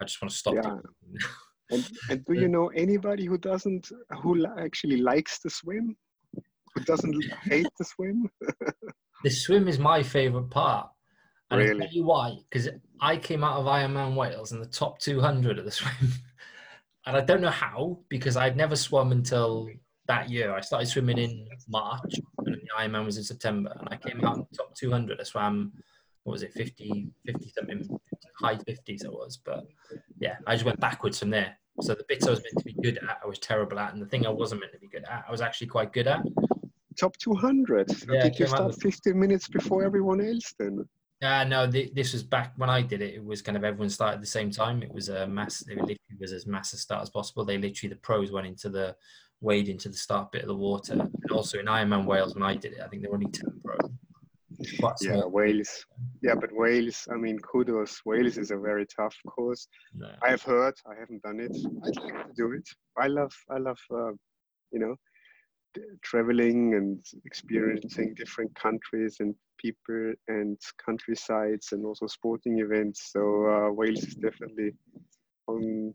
I 0.00 0.04
just 0.04 0.22
want 0.22 0.30
to 0.30 0.36
stop. 0.38 0.54
Yeah. 0.54 0.78
doing 1.70 1.80
it." 1.82 1.90
and 1.90 2.10
and 2.10 2.24
do 2.26 2.34
you 2.34 2.48
know 2.48 2.68
anybody 2.68 3.26
who 3.26 3.38
doesn't 3.38 3.90
who 4.22 4.46
actually 4.58 4.98
likes 4.98 5.40
to 5.40 5.50
swim? 5.50 5.96
Who 6.74 6.84
doesn't 6.84 7.22
hate 7.42 7.68
to 7.78 7.84
swim? 7.84 8.30
the 9.24 9.30
swim 9.30 9.68
is 9.68 9.78
my 9.78 10.02
favorite 10.02 10.50
part. 10.50 10.88
And 11.50 11.60
I'll 11.60 11.66
Really? 11.66 11.80
tell 11.80 11.92
you 11.94 12.04
why, 12.04 12.36
because 12.48 12.68
I 13.00 13.18
came 13.18 13.44
out 13.44 13.58
of 13.60 13.66
Ironman 13.66 14.14
Wales 14.16 14.52
in 14.52 14.58
the 14.60 14.64
top 14.66 14.98
200 15.00 15.58
of 15.58 15.66
the 15.66 15.70
swim. 15.80 16.12
and 17.04 17.14
I 17.16 17.20
don't 17.20 17.42
know 17.42 17.50
how, 17.50 17.98
because 18.08 18.38
I'd 18.38 18.56
never 18.56 18.74
swum 18.74 19.12
until 19.12 19.68
that 20.08 20.30
year. 20.30 20.54
I 20.54 20.62
started 20.62 20.86
swimming 20.86 21.18
in 21.18 21.46
March, 21.68 22.14
and 22.38 22.54
the 22.54 22.60
Ironman 22.78 23.04
was 23.04 23.18
in 23.18 23.24
September. 23.24 23.76
And 23.78 23.88
I 23.90 23.96
came 23.98 24.24
out 24.24 24.36
in 24.38 24.46
the 24.50 24.56
top 24.56 24.74
200. 24.74 25.20
I 25.20 25.24
swam, 25.24 25.72
what 26.24 26.32
was 26.32 26.42
it, 26.42 26.52
50, 26.52 27.08
50 27.26 27.50
something, 27.50 28.00
high 28.38 28.56
50s 28.56 29.04
I 29.04 29.08
was. 29.08 29.38
But 29.44 29.64
yeah, 30.18 30.36
I 30.46 30.54
just 30.54 30.64
went 30.64 30.80
backwards 30.80 31.18
from 31.18 31.30
there. 31.30 31.56
So 31.80 31.94
the 31.94 32.04
bits 32.08 32.26
I 32.26 32.30
was 32.30 32.40
meant 32.40 32.58
to 32.58 32.64
be 32.64 32.74
good 32.82 32.98
at, 32.98 33.18
I 33.22 33.26
was 33.26 33.38
terrible 33.38 33.78
at. 33.78 33.92
And 33.92 34.02
the 34.02 34.06
thing 34.06 34.26
I 34.26 34.30
wasn't 34.30 34.60
meant 34.60 34.72
to 34.72 34.78
be 34.78 34.88
good 34.88 35.04
at, 35.10 35.24
I 35.26 35.30
was 35.30 35.40
actually 35.40 35.68
quite 35.68 35.92
good 35.92 36.06
at. 36.06 36.22
Top 36.98 37.16
200. 37.16 37.90
Yeah, 38.10 38.22
Did 38.24 38.38
you 38.38 38.46
start 38.46 38.74
15 38.80 39.18
minutes 39.18 39.48
before 39.48 39.84
everyone 39.84 40.20
else 40.20 40.54
then? 40.58 40.86
Uh, 41.22 41.44
no, 41.44 41.70
th- 41.70 41.94
this 41.94 42.12
was 42.12 42.22
back 42.22 42.52
when 42.56 42.68
I 42.68 42.82
did 42.82 43.00
it. 43.00 43.14
It 43.14 43.24
was 43.24 43.42
kind 43.42 43.56
of 43.56 43.64
everyone 43.64 43.88
started 43.88 44.16
at 44.16 44.20
the 44.20 44.26
same 44.26 44.50
time. 44.50 44.82
It 44.82 44.92
was 44.92 45.08
a 45.08 45.26
mass. 45.26 45.62
It 45.62 45.76
literally 45.76 45.98
was 46.20 46.32
as 46.32 46.46
mass 46.46 46.72
a 46.72 46.76
start 46.76 47.02
as 47.02 47.10
possible. 47.10 47.44
They 47.44 47.58
literally 47.58 47.94
the 47.94 48.00
pros 48.00 48.32
went 48.32 48.46
into 48.46 48.68
the 48.68 48.96
wade 49.40 49.68
into 49.68 49.88
the 49.88 49.96
start 49.96 50.32
bit 50.32 50.42
of 50.42 50.48
the 50.48 50.54
water. 50.54 50.94
And 50.94 51.30
also 51.32 51.58
in 51.58 51.66
Ironman 51.66 52.06
Wales 52.06 52.34
when 52.34 52.42
I 52.42 52.56
did 52.56 52.72
it, 52.72 52.80
I 52.84 52.88
think 52.88 53.02
there 53.02 53.10
were 53.10 53.16
only 53.16 53.30
ten 53.30 53.52
pro. 53.64 53.76
Quite 54.78 54.96
Yeah. 55.00 55.24
Wales. 55.26 55.84
Yeah, 56.22 56.34
but 56.34 56.50
Wales, 56.52 57.08
I 57.12 57.16
mean, 57.16 57.38
kudos. 57.40 58.00
Wales 58.04 58.38
is 58.38 58.50
a 58.50 58.58
very 58.58 58.86
tough 58.86 59.16
course. 59.26 59.66
No. 59.94 60.10
I 60.22 60.30
have 60.30 60.42
heard. 60.42 60.74
I 60.86 60.94
haven't 60.98 61.22
done 61.22 61.40
it. 61.40 61.56
I'd 61.84 61.96
like 61.96 62.26
to 62.26 62.32
do 62.36 62.52
it. 62.52 62.68
I 62.96 63.06
love. 63.08 63.32
I 63.50 63.58
love. 63.58 63.78
Uh, 63.90 64.12
you 64.72 64.78
know, 64.78 64.96
traveling 66.02 66.74
and 66.74 67.00
experiencing 67.24 68.14
different 68.14 68.54
countries 68.54 69.16
and 69.20 69.34
people 69.58 70.12
and 70.28 70.58
countrysides 70.84 71.72
and 71.72 71.84
also 71.84 72.06
sporting 72.06 72.58
events. 72.60 73.10
So 73.12 73.46
uh, 73.46 73.72
Wales 73.72 74.02
is 74.04 74.14
definitely 74.14 74.72
on 75.46 75.92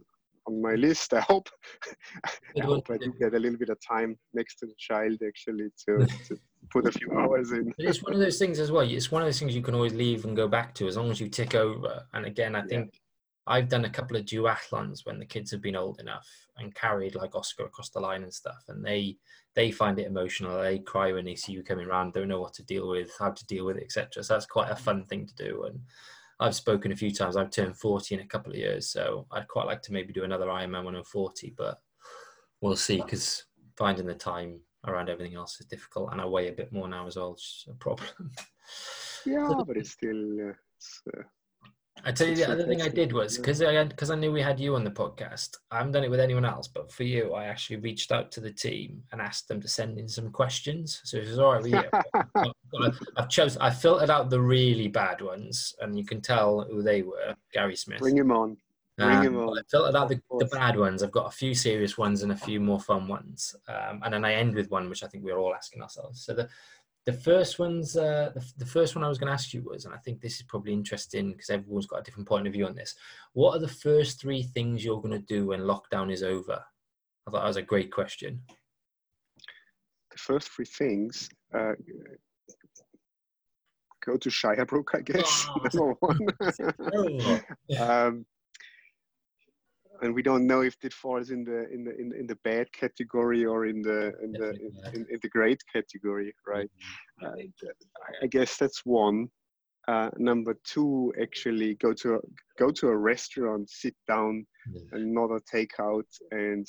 on 0.47 0.61
my 0.61 0.73
list. 0.75 1.13
I 1.13 1.21
hope. 1.21 1.49
I 2.59 2.63
hope 2.63 2.89
I 2.89 2.97
do 2.97 3.05
do. 3.05 3.13
get 3.19 3.33
a 3.33 3.39
little 3.39 3.59
bit 3.59 3.69
of 3.69 3.77
time 3.79 4.17
next 4.33 4.55
to 4.59 4.65
the 4.65 4.75
child 4.77 5.21
actually 5.25 5.69
to, 5.87 6.07
to 6.27 6.39
put 6.71 6.87
a 6.87 6.91
few 6.91 7.11
hours 7.11 7.51
in. 7.51 7.71
It's 7.77 8.01
one 8.03 8.13
of 8.13 8.19
those 8.19 8.39
things 8.39 8.59
as 8.59 8.71
well. 8.71 8.89
It's 8.89 9.11
one 9.11 9.21
of 9.21 9.27
those 9.27 9.39
things 9.39 9.55
you 9.55 9.61
can 9.61 9.75
always 9.75 9.93
leave 9.93 10.25
and 10.25 10.35
go 10.35 10.47
back 10.47 10.73
to 10.75 10.87
as 10.87 10.97
long 10.97 11.11
as 11.11 11.19
you 11.19 11.29
tick 11.29 11.55
over. 11.55 12.05
And 12.13 12.25
again, 12.25 12.55
I 12.55 12.59
Yeah. 12.59 12.67
think 12.67 13.01
I've 13.49 13.69
done 13.69 13.85
a 13.85 13.89
couple 13.89 14.17
of 14.17 14.25
duathlons 14.25 15.05
when 15.05 15.19
the 15.19 15.25
kids 15.25 15.51
have 15.51 15.61
been 15.61 15.75
old 15.75 16.01
enough 16.01 16.27
and 16.57 16.75
carried 16.75 17.15
like 17.15 17.33
Oscar 17.33 17.65
across 17.65 17.89
the 17.89 17.99
line 17.99 18.23
and 18.23 18.33
stuff, 18.33 18.63
and 18.67 18.83
they 18.85 19.17
they 19.55 19.71
find 19.71 19.97
it 19.99 20.07
emotional. 20.07 20.61
They 20.61 20.79
cry 20.79 21.13
when 21.13 21.25
they 21.25 21.35
see 21.35 21.53
you 21.53 21.63
coming 21.63 21.87
around, 21.87 22.13
don't 22.13 22.27
know 22.27 22.41
what 22.41 22.53
to 22.55 22.63
deal 22.63 22.89
with, 22.89 23.09
how 23.17 23.31
to 23.31 23.45
deal 23.45 23.65
with 23.65 23.77
it, 23.77 23.83
etc. 23.83 24.23
So 24.23 24.33
that's 24.33 24.45
quite 24.45 24.69
a 24.69 24.75
fun 24.75 25.05
thing 25.05 25.25
to 25.25 25.35
do. 25.35 25.63
And 25.63 25.79
I've 26.39 26.55
spoken 26.55 26.91
a 26.91 26.95
few 26.95 27.11
times. 27.11 27.35
I've 27.35 27.49
turned 27.49 27.77
40 27.77 28.15
in 28.15 28.21
a 28.21 28.27
couple 28.27 28.51
of 28.51 28.57
years, 28.57 28.91
so 28.91 29.25
I'd 29.31 29.47
quite 29.47 29.65
like 29.65 29.81
to 29.83 29.93
maybe 29.93 30.13
do 30.13 30.23
another 30.23 30.47
Ironman 30.47 30.83
when 30.83 30.95
I'm 30.95 31.03
40, 31.03 31.53
but 31.57 31.79
we'll 32.61 32.75
see 32.75 33.01
because 33.01 33.45
finding 33.75 34.05
the 34.05 34.13
time 34.13 34.59
around 34.85 35.09
everything 35.09 35.35
else 35.35 35.59
is 35.59 35.65
difficult, 35.65 36.11
and 36.11 36.21
I 36.21 36.25
weigh 36.25 36.49
a 36.49 36.53
bit 36.53 36.71
more 36.71 36.87
now 36.87 37.07
as 37.07 37.15
well, 37.15 37.31
which 37.31 37.41
is 37.41 37.65
a 37.69 37.75
problem. 37.75 38.31
Yeah, 39.25 39.51
but 39.67 39.77
it's 39.77 39.91
still 39.91 40.49
uh, 40.49 40.53
it's, 40.77 41.01
uh, 41.17 41.23
I 42.03 42.11
tell 42.11 42.27
you, 42.27 42.35
the 42.35 42.49
other 42.49 42.65
thing 42.65 42.81
I 42.81 42.87
did 42.87 43.11
was 43.11 43.37
because 43.37 43.61
I 43.61 43.83
because 43.83 44.11
I 44.11 44.15
knew 44.15 44.31
we 44.31 44.41
had 44.41 44.59
you 44.59 44.75
on 44.75 44.83
the 44.83 44.91
podcast. 44.91 45.57
I 45.71 45.77
haven't 45.77 45.91
done 45.91 46.03
it 46.03 46.11
with 46.11 46.19
anyone 46.19 46.45
else, 46.45 46.67
but 46.67 46.91
for 46.91 47.03
you, 47.03 47.33
I 47.33 47.45
actually 47.45 47.77
reached 47.77 48.11
out 48.11 48.31
to 48.33 48.39
the 48.39 48.51
team 48.51 49.03
and 49.11 49.21
asked 49.21 49.47
them 49.47 49.61
to 49.61 49.67
send 49.67 49.97
in 49.97 50.07
some 50.07 50.31
questions. 50.31 51.01
So 51.03 51.17
if 51.17 51.27
it's 51.27 51.37
all 51.37 51.53
right 51.53 51.61
with 51.61 51.71
you, 51.71 51.83
I've, 52.35 52.99
I've. 53.17 53.57
I 53.59 53.69
filtered 53.69 54.09
out 54.09 54.29
the 54.29 54.41
really 54.41 54.87
bad 54.87 55.21
ones, 55.21 55.75
and 55.81 55.97
you 55.97 56.05
can 56.05 56.21
tell 56.21 56.61
who 56.69 56.81
they 56.81 57.01
were. 57.01 57.35
Gary 57.53 57.75
Smith. 57.75 57.99
Bring 57.99 58.17
him 58.17 58.31
on. 58.31 58.57
Bring 58.97 59.17
um, 59.17 59.25
him 59.25 59.37
on. 59.37 59.59
I 59.59 59.61
filtered 59.69 59.95
out 59.95 60.09
the, 60.09 60.19
the, 60.39 60.45
bad 60.45 60.77
ones. 60.77 61.03
I've 61.03 61.11
got 61.11 61.27
a 61.27 61.35
few 61.35 61.53
serious 61.53 61.97
ones 61.97 62.23
and 62.23 62.31
a 62.31 62.35
few 62.35 62.59
more 62.59 62.79
fun 62.79 63.07
ones, 63.07 63.55
um, 63.67 64.01
and 64.03 64.13
then 64.13 64.25
I 64.25 64.33
end 64.33 64.55
with 64.55 64.71
one 64.71 64.89
which 64.89 65.03
I 65.03 65.07
think 65.07 65.23
we're 65.23 65.37
all 65.37 65.53
asking 65.53 65.81
ourselves. 65.81 66.23
So 66.23 66.33
the 66.33 66.49
the 67.07 67.13
first 67.13 67.57
one's 67.57 67.95
uh, 67.95 68.31
the, 68.35 68.45
the 68.57 68.65
first 68.65 68.93
one 68.93 69.03
I 69.03 69.07
was 69.07 69.17
going 69.17 69.27
to 69.27 69.33
ask 69.33 69.53
you 69.53 69.63
was, 69.63 69.85
and 69.85 69.93
I 69.93 69.97
think 69.97 70.19
this 70.19 70.35
is 70.35 70.43
probably 70.43 70.73
interesting 70.73 71.31
because 71.31 71.49
everyone's 71.49 71.87
got 71.87 72.01
a 72.01 72.03
different 72.03 72.27
point 72.27 72.47
of 72.47 72.53
view 72.53 72.67
on 72.67 72.75
this. 72.75 72.95
What 73.31 73.55
are 73.55 73.59
the 73.59 73.67
first 73.69 74.19
three 74.19 74.43
things 74.43 74.83
you're 74.83 75.01
going 75.01 75.17
to 75.17 75.25
do 75.25 75.47
when 75.47 75.61
lockdown 75.61 76.11
is 76.11 76.21
over? 76.21 76.61
I 77.25 77.31
thought 77.31 77.39
that 77.39 77.47
was 77.47 77.55
a 77.55 77.61
great 77.61 77.93
question. 77.93 78.41
The 80.11 80.17
first 80.17 80.49
three 80.49 80.65
things. 80.65 81.29
Uh, 81.53 81.73
go 84.05 84.17
to 84.17 84.29
Shirebrook, 84.29 84.89
I 84.93 85.01
guess. 85.01 85.47
Oh, 85.79 85.95
one. 86.01 86.19
um, 87.79 88.25
and 90.01 90.13
we 90.13 90.21
don't 90.21 90.45
know 90.45 90.61
if 90.61 90.75
it 90.83 90.93
falls 90.93 91.31
in 91.31 91.43
the 91.43 91.69
in 91.71 91.83
the 91.83 91.95
in, 91.97 92.13
in 92.13 92.27
the 92.27 92.37
bad 92.43 92.71
category 92.71 93.45
or 93.45 93.65
in 93.65 93.81
the 93.81 94.13
in 94.23 94.31
the 94.31 94.49
in, 94.93 95.05
in 95.09 95.19
the 95.21 95.29
great 95.29 95.61
category 95.71 96.33
right? 96.47 96.69
Mm-hmm. 97.23 97.67
uh, 97.67 97.71
i 98.23 98.27
guess 98.27 98.57
that's 98.57 98.85
one. 98.85 99.29
Uh, 99.87 100.09
number 100.17 100.53
two 100.65 101.13
actually 101.21 101.75
go 101.75 101.93
to 101.93 102.15
a, 102.15 102.19
go 102.59 102.69
to 102.69 102.89
a 102.89 102.97
restaurant 102.97 103.69
sit 103.69 103.95
down 104.05 104.45
and 104.91 105.13
not 105.13 105.31
a 105.31 105.39
takeout 105.55 106.03
and 106.31 106.67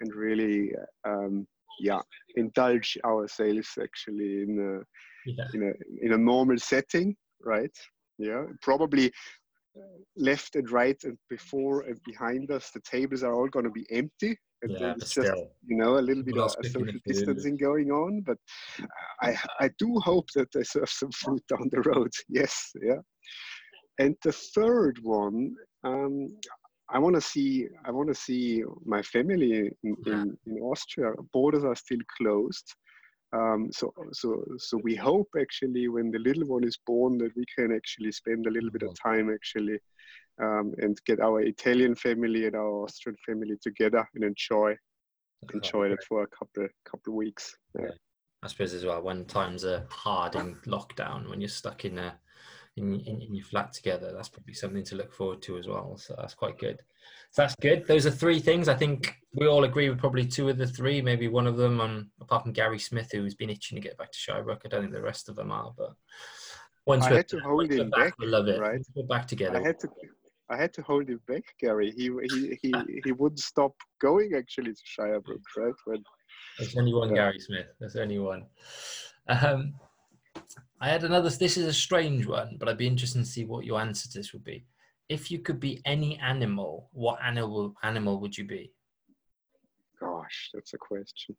and 0.00 0.12
really 0.16 0.72
um, 1.06 1.46
yeah 1.78 2.00
indulge 2.34 2.98
ourselves 3.04 3.68
actually 3.80 4.42
in 4.42 4.58
a 4.58 5.30
yeah. 5.30 5.44
in 5.54 5.62
a 5.62 6.04
in 6.04 6.12
a 6.14 6.18
normal 6.18 6.58
setting 6.58 7.14
right? 7.44 7.76
Yeah 8.18 8.44
probably 8.62 9.12
left 10.16 10.56
and 10.56 10.70
right 10.70 10.96
and 11.04 11.18
before 11.28 11.82
and 11.82 12.00
behind 12.04 12.50
us, 12.50 12.70
the 12.70 12.80
tables 12.80 13.22
are 13.22 13.34
all 13.34 13.48
going 13.48 13.64
to 13.64 13.70
be 13.70 13.86
empty. 13.90 14.36
And 14.62 14.72
yeah, 14.72 14.94
there's 14.96 15.12
just, 15.12 15.32
you 15.66 15.76
know, 15.76 15.98
a 15.98 16.00
little 16.00 16.22
bit 16.22 16.38
of 16.38 16.50
social 16.50 16.86
distancing 17.04 17.56
going 17.56 17.90
on. 17.90 18.22
But 18.22 18.38
I, 19.20 19.36
I 19.60 19.70
do 19.78 20.00
hope 20.00 20.28
that 20.34 20.50
they 20.52 20.62
serve 20.62 20.88
some 20.88 21.10
food 21.14 21.42
down 21.48 21.68
the 21.70 21.82
road. 21.82 22.10
Yes, 22.28 22.72
yeah. 22.82 23.00
And 23.98 24.16
the 24.22 24.32
third 24.32 24.98
one, 25.02 25.54
um, 25.84 26.28
I 26.88 26.98
want 26.98 27.14
to 27.16 27.20
see. 27.20 27.66
I 27.84 27.90
want 27.90 28.08
to 28.08 28.14
see 28.14 28.62
my 28.84 29.02
family 29.02 29.72
in, 29.82 29.96
in, 30.06 30.38
in 30.46 30.58
Austria. 30.58 31.12
Borders 31.32 31.64
are 31.64 31.74
still 31.74 31.98
closed, 32.16 32.74
um, 33.32 33.70
so, 33.72 33.92
so, 34.12 34.44
so 34.58 34.78
we 34.82 34.94
hope 34.94 35.28
actually 35.38 35.88
when 35.88 36.10
the 36.10 36.18
little 36.18 36.46
one 36.46 36.64
is 36.64 36.78
born 36.86 37.18
that 37.18 37.34
we 37.36 37.44
can 37.56 37.74
actually 37.74 38.12
spend 38.12 38.46
a 38.46 38.50
little 38.50 38.70
bit 38.70 38.82
of 38.82 38.94
time 38.94 39.32
actually 39.32 39.78
um, 40.40 40.72
and 40.78 40.98
get 41.06 41.20
our 41.20 41.40
Italian 41.40 41.94
family 41.94 42.46
and 42.46 42.54
our 42.54 42.84
Austrian 42.84 43.16
family 43.26 43.56
together 43.60 44.06
and 44.14 44.24
enjoy 44.24 44.74
enjoy 45.54 45.90
it 45.90 46.02
for 46.08 46.22
a 46.22 46.26
couple 46.28 46.66
couple 46.84 47.12
of 47.12 47.16
weeks. 47.16 47.54
Yeah. 47.78 47.90
I 48.42 48.48
suppose 48.48 48.74
as 48.74 48.84
well 48.84 49.02
when 49.02 49.24
times 49.24 49.64
are 49.64 49.86
hard 49.90 50.34
in 50.36 50.54
lockdown, 50.66 51.28
when 51.28 51.40
you're 51.40 51.48
stuck 51.48 51.84
in 51.84 51.98
a 51.98 52.18
in, 52.76 53.00
in, 53.00 53.20
in, 53.22 53.34
your 53.34 53.44
flat 53.44 53.72
together. 53.72 54.12
That's 54.12 54.28
probably 54.28 54.54
something 54.54 54.84
to 54.84 54.96
look 54.96 55.12
forward 55.12 55.42
to 55.42 55.58
as 55.58 55.66
well. 55.66 55.96
So 55.96 56.14
that's 56.18 56.34
quite 56.34 56.58
good. 56.58 56.78
So 57.30 57.42
that's 57.42 57.54
good. 57.56 57.86
Those 57.86 58.06
are 58.06 58.10
three 58.10 58.38
things. 58.38 58.68
I 58.68 58.74
think 58.74 59.14
we 59.34 59.46
all 59.46 59.64
agree 59.64 59.88
with 59.88 59.98
probably 59.98 60.26
two 60.26 60.48
of 60.48 60.58
the 60.58 60.66
three, 60.66 61.00
maybe 61.00 61.28
one 61.28 61.46
of 61.46 61.56
them, 61.56 61.80
um, 61.80 62.10
apart 62.20 62.42
from 62.42 62.52
Gary 62.52 62.78
Smith, 62.78 63.10
who's 63.12 63.34
been 63.34 63.50
itching 63.50 63.76
to 63.76 63.82
get 63.82 63.98
back 63.98 64.12
to 64.12 64.18
Shirebrook. 64.18 64.60
I 64.64 64.68
don't 64.68 64.82
think 64.82 64.92
the 64.92 65.02
rest 65.02 65.28
of 65.28 65.36
them 65.36 65.50
are, 65.50 65.72
but 65.76 65.94
once 66.86 67.04
I 67.04 67.10
we're, 67.10 67.16
had 67.16 67.28
to 67.28 67.40
hold 67.40 67.70
him 67.70 67.90
back, 67.90 68.18
we 68.18 68.26
love 68.26 68.48
it. 68.48 68.60
Right? 68.60 68.80
We're 68.94 69.06
back 69.06 69.26
together. 69.26 69.58
I 69.58 69.66
had 69.66 69.80
to. 69.80 69.88
I 70.48 70.56
had 70.56 70.72
to 70.74 70.82
hold 70.82 71.08
him 71.08 71.20
back, 71.26 71.42
Gary. 71.60 71.90
He 71.90 72.08
he 72.30 72.56
he, 72.62 72.72
he 73.04 73.12
wouldn't 73.12 73.40
stop 73.40 73.74
going 74.00 74.34
actually 74.36 74.72
to 74.72 74.82
Shirebrook, 75.00 75.42
right? 75.56 75.74
When 75.86 76.04
there's 76.58 76.76
only 76.76 76.94
one 76.94 77.12
Gary 77.12 77.40
Smith. 77.40 77.66
There's 77.80 77.96
only 77.96 78.18
one. 78.18 78.46
Um, 79.28 79.74
I 80.80 80.88
had 80.88 81.04
another. 81.04 81.30
This 81.30 81.56
is 81.56 81.66
a 81.66 81.72
strange 81.72 82.26
one, 82.26 82.56
but 82.58 82.68
I'd 82.68 82.78
be 82.78 82.86
interested 82.86 83.18
to 83.18 83.24
see 83.24 83.44
what 83.44 83.64
your 83.64 83.80
answer 83.80 84.08
to 84.08 84.18
this 84.18 84.32
would 84.32 84.44
be. 84.44 84.66
If 85.08 85.30
you 85.30 85.38
could 85.38 85.60
be 85.60 85.80
any 85.84 86.18
animal, 86.18 86.90
what 86.92 87.18
animal 87.22 87.74
animal 87.82 88.20
would 88.20 88.36
you 88.36 88.44
be? 88.44 88.72
Gosh, 90.00 90.50
that's 90.52 90.74
a 90.74 90.78
question. 90.78 91.36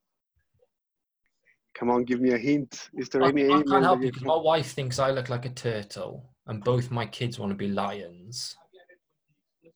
Come 1.75 1.91
on, 1.91 2.05
give 2.05 2.21
me 2.21 2.31
a 2.31 2.37
hint. 2.37 2.89
Is 2.95 3.09
there 3.09 3.23
I, 3.23 3.29
any? 3.29 3.45
I 3.45 3.61
can't 3.61 3.83
help 3.83 4.01
you 4.01 4.07
because 4.07 4.23
my 4.23 4.35
wife 4.35 4.71
thinks 4.71 4.97
I 4.97 5.11
look 5.11 5.29
like 5.29 5.45
a 5.45 5.49
turtle, 5.49 6.31
and 6.47 6.63
both 6.63 6.89
my 6.89 7.05
kids 7.05 7.37
want 7.37 7.51
to 7.51 7.55
be 7.55 7.67
lions. 7.67 8.55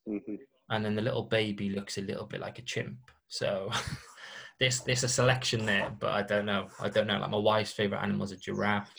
Mm-hmm. 0.07 0.35
And 0.71 0.85
then 0.85 0.95
the 0.95 1.01
little 1.01 1.23
baby 1.23 1.69
looks 1.69 1.97
a 1.97 2.01
little 2.01 2.25
bit 2.25 2.39
like 2.39 2.57
a 2.57 2.63
chimp. 2.63 2.97
So 3.27 3.69
there's 4.59 4.79
there's 4.81 5.03
a 5.03 5.07
selection 5.07 5.65
there, 5.65 5.95
but 5.99 6.11
I 6.11 6.23
don't 6.23 6.45
know. 6.45 6.69
I 6.79 6.89
don't 6.89 7.07
know. 7.07 7.19
Like 7.19 7.29
my 7.29 7.37
wife's 7.37 7.73
favorite 7.73 8.01
animal 8.01 8.25
is 8.25 8.31
a 8.31 8.37
giraffe. 8.37 8.91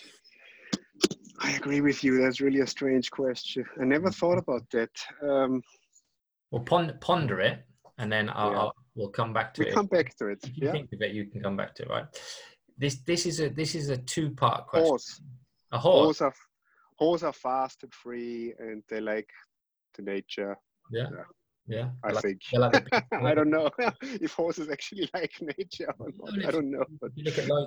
I 1.42 1.52
agree 1.52 1.80
with 1.80 2.04
you. 2.04 2.22
That's 2.22 2.40
really 2.40 2.60
a 2.60 2.66
strange 2.66 3.10
question. 3.10 3.64
I 3.80 3.84
never 3.84 4.10
thought 4.10 4.38
about 4.38 4.62
that. 4.70 4.90
Um, 5.22 5.62
well, 6.50 6.62
ponder, 6.62 6.96
ponder 7.00 7.40
it, 7.40 7.64
and 7.98 8.10
then 8.10 8.30
I'll, 8.32 8.50
yeah. 8.52 8.58
I'll, 8.58 8.74
we'll 8.94 9.08
come 9.08 9.32
back 9.32 9.52
to 9.54 9.62
we 9.62 9.68
it. 9.68 9.74
Come 9.74 9.86
back 9.86 10.16
to 10.18 10.28
it. 10.28 10.38
If 10.44 10.56
you 10.56 10.66
yeah. 10.66 10.72
think 10.72 10.92
of 10.92 11.02
it, 11.02 11.12
you 11.12 11.26
can 11.26 11.42
come 11.42 11.56
back 11.56 11.74
to 11.76 11.82
it. 11.82 11.88
Right. 11.88 12.04
This 12.78 12.96
this 13.06 13.26
is 13.26 13.40
a 13.40 13.48
this 13.48 13.74
is 13.74 13.88
a 13.88 13.96
two 13.96 14.30
part 14.30 14.66
question. 14.66 14.88
Horse. 14.88 15.20
A 15.72 15.78
horse. 15.78 16.18
Horse 16.18 16.20
are, 16.20 16.34
horse 16.96 17.22
are 17.22 17.32
fast 17.32 17.82
and 17.82 17.92
free, 17.92 18.54
and 18.58 18.82
they 18.88 19.00
like 19.00 19.30
the 19.96 20.02
nature. 20.02 20.56
Yeah. 20.90 21.08
yeah. 21.10 21.24
Yeah, 21.66 21.90
I 22.04 22.12
like, 22.12 22.22
think. 22.22 22.40
Like 22.52 22.88
I 23.12 23.34
don't 23.34 23.50
know 23.50 23.70
if 24.02 24.32
horses 24.32 24.68
actually 24.70 25.08
like 25.14 25.32
nature 25.40 25.92
or 25.98 26.08
not. 26.18 26.46
I 26.46 26.50
don't 26.50 26.70
know. 26.70 26.84
But 27.00 27.12
you 27.14 27.24
look 27.24 27.38
at 27.38 27.48
those 27.48 27.66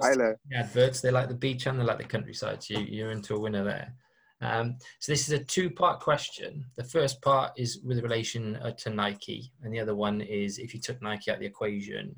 adverts; 0.54 1.02
they 1.02 1.12
like 1.12 1.30
the 1.30 1.36
beach 1.36 1.66
and 1.66 1.80
they 1.80 1.84
like 1.84 1.98
the 1.98 2.04
countryside. 2.04 2.62
So 2.64 2.80
you, 2.80 2.86
you're 2.86 3.12
into 3.12 3.36
a 3.36 3.40
winner 3.40 3.64
there. 3.64 3.94
Um, 4.42 4.76
so 5.00 5.12
this 5.12 5.28
is 5.28 5.32
a 5.32 5.44
two-part 5.44 6.02
question. 6.02 6.66
The 6.76 6.84
first 6.84 7.22
part 7.22 7.54
is 7.58 7.80
with 7.84 8.04
relation 8.04 8.58
uh, 8.58 8.72
to 8.80 8.90
Nike, 8.90 9.52
and 9.64 9.74
the 9.74 9.80
other 9.80 9.96
one 9.96 10.22
is 10.22 10.60
if 10.60 10.74
you 10.74 10.80
took 10.82 11.02
Nike 11.02 11.32
out 11.32 11.36
of 11.36 11.40
the 11.40 11.48
equation, 11.48 12.16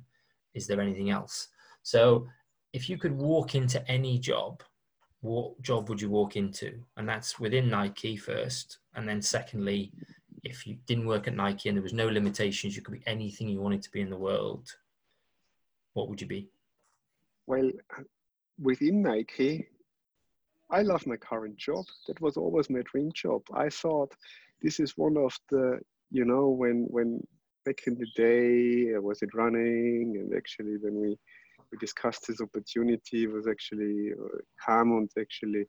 is 0.55 0.65
there 0.65 0.81
anything 0.81 1.11
else? 1.11 1.49
So 1.83 2.27
if 2.73 2.89
you 2.89 2.97
could 2.97 3.13
walk 3.13 3.53
into 3.53 3.87
any 3.89 4.17
job, 4.17 4.63
what 5.21 5.61
job 5.61 5.89
would 5.89 6.01
you 6.01 6.09
walk 6.09 6.35
into? 6.35 6.79
And 6.97 7.07
that's 7.07 7.39
within 7.39 7.69
Nike 7.69 8.17
first, 8.17 8.79
and 8.95 9.07
then 9.07 9.21
secondly, 9.21 9.93
if 10.49 10.65
you 10.65 10.77
didn't 10.85 11.07
work 11.07 11.27
at 11.27 11.35
Nike 11.35 11.69
and 11.69 11.77
there 11.77 11.83
was 11.83 11.93
no 11.93 12.07
limitations, 12.07 12.75
you 12.75 12.81
could 12.81 12.93
be 12.93 13.03
anything 13.05 13.47
you 13.47 13.61
wanted 13.61 13.81
to 13.83 13.91
be 13.91 14.01
in 14.01 14.09
the 14.09 14.17
world, 14.17 14.69
what 15.93 16.09
would 16.09 16.21
you 16.21 16.27
be? 16.27 16.49
Well, 17.45 17.71
within 18.59 19.01
Nike, 19.01 19.67
I 20.69 20.81
love 20.81 21.07
my 21.07 21.17
current 21.17 21.57
job. 21.57 21.85
That 22.07 22.19
was 22.19 22.37
always 22.37 22.69
my 22.69 22.81
dream 22.91 23.11
job. 23.13 23.41
I 23.53 23.69
thought 23.69 24.13
this 24.61 24.79
is 24.79 24.97
one 24.97 25.17
of 25.17 25.37
the, 25.49 25.79
you 26.11 26.25
know, 26.25 26.49
when 26.49 26.85
when 26.89 27.25
back 27.65 27.87
in 27.87 27.95
the 27.95 28.07
day, 28.15 28.97
was 28.99 29.21
it 29.21 29.33
running, 29.33 30.17
and 30.19 30.33
actually 30.35 30.77
when 30.77 30.95
we 30.99 31.17
we 31.71 31.77
discussed 31.77 32.27
this 32.27 32.41
opportunity, 32.41 33.27
was 33.27 33.47
actually 33.47 34.13
uh, 34.13 35.19
actually 35.19 35.65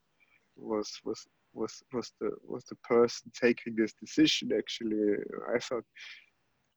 was 0.57 1.01
was 1.05 1.27
was 1.53 1.83
was 1.93 2.13
the 2.21 2.31
was 2.47 2.65
the 2.65 2.77
person 2.77 3.31
taking 3.35 3.75
this 3.75 3.93
decision 3.95 4.51
actually. 4.57 5.17
I 5.55 5.59
thought 5.59 5.85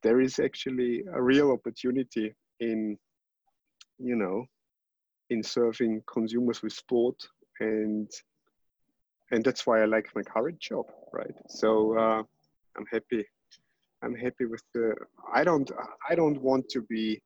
there 0.02 0.20
is 0.20 0.38
actually 0.38 1.04
a 1.12 1.22
real 1.22 1.52
opportunity 1.52 2.34
in 2.60 2.98
you 3.98 4.16
know 4.16 4.46
in 5.30 5.42
serving 5.42 6.02
consumers 6.06 6.62
with 6.62 6.72
sport. 6.72 7.16
And 7.60 8.10
and 9.30 9.44
that's 9.44 9.66
why 9.66 9.82
i 9.82 9.84
like 9.84 10.08
my 10.14 10.22
current 10.22 10.58
job 10.58 10.86
right? 11.12 11.34
So 11.48 11.96
uh, 11.98 12.22
i'm 12.76 12.86
happy. 12.90 13.24
I'm 14.02 14.16
happy 14.16 14.46
with 14.46 14.64
the 14.74 14.94
i 15.32 15.44
don't 15.44 15.70
i 16.10 16.14
don't 16.16 16.40
want 16.42 16.68
to 16.70 16.82
be 16.82 17.22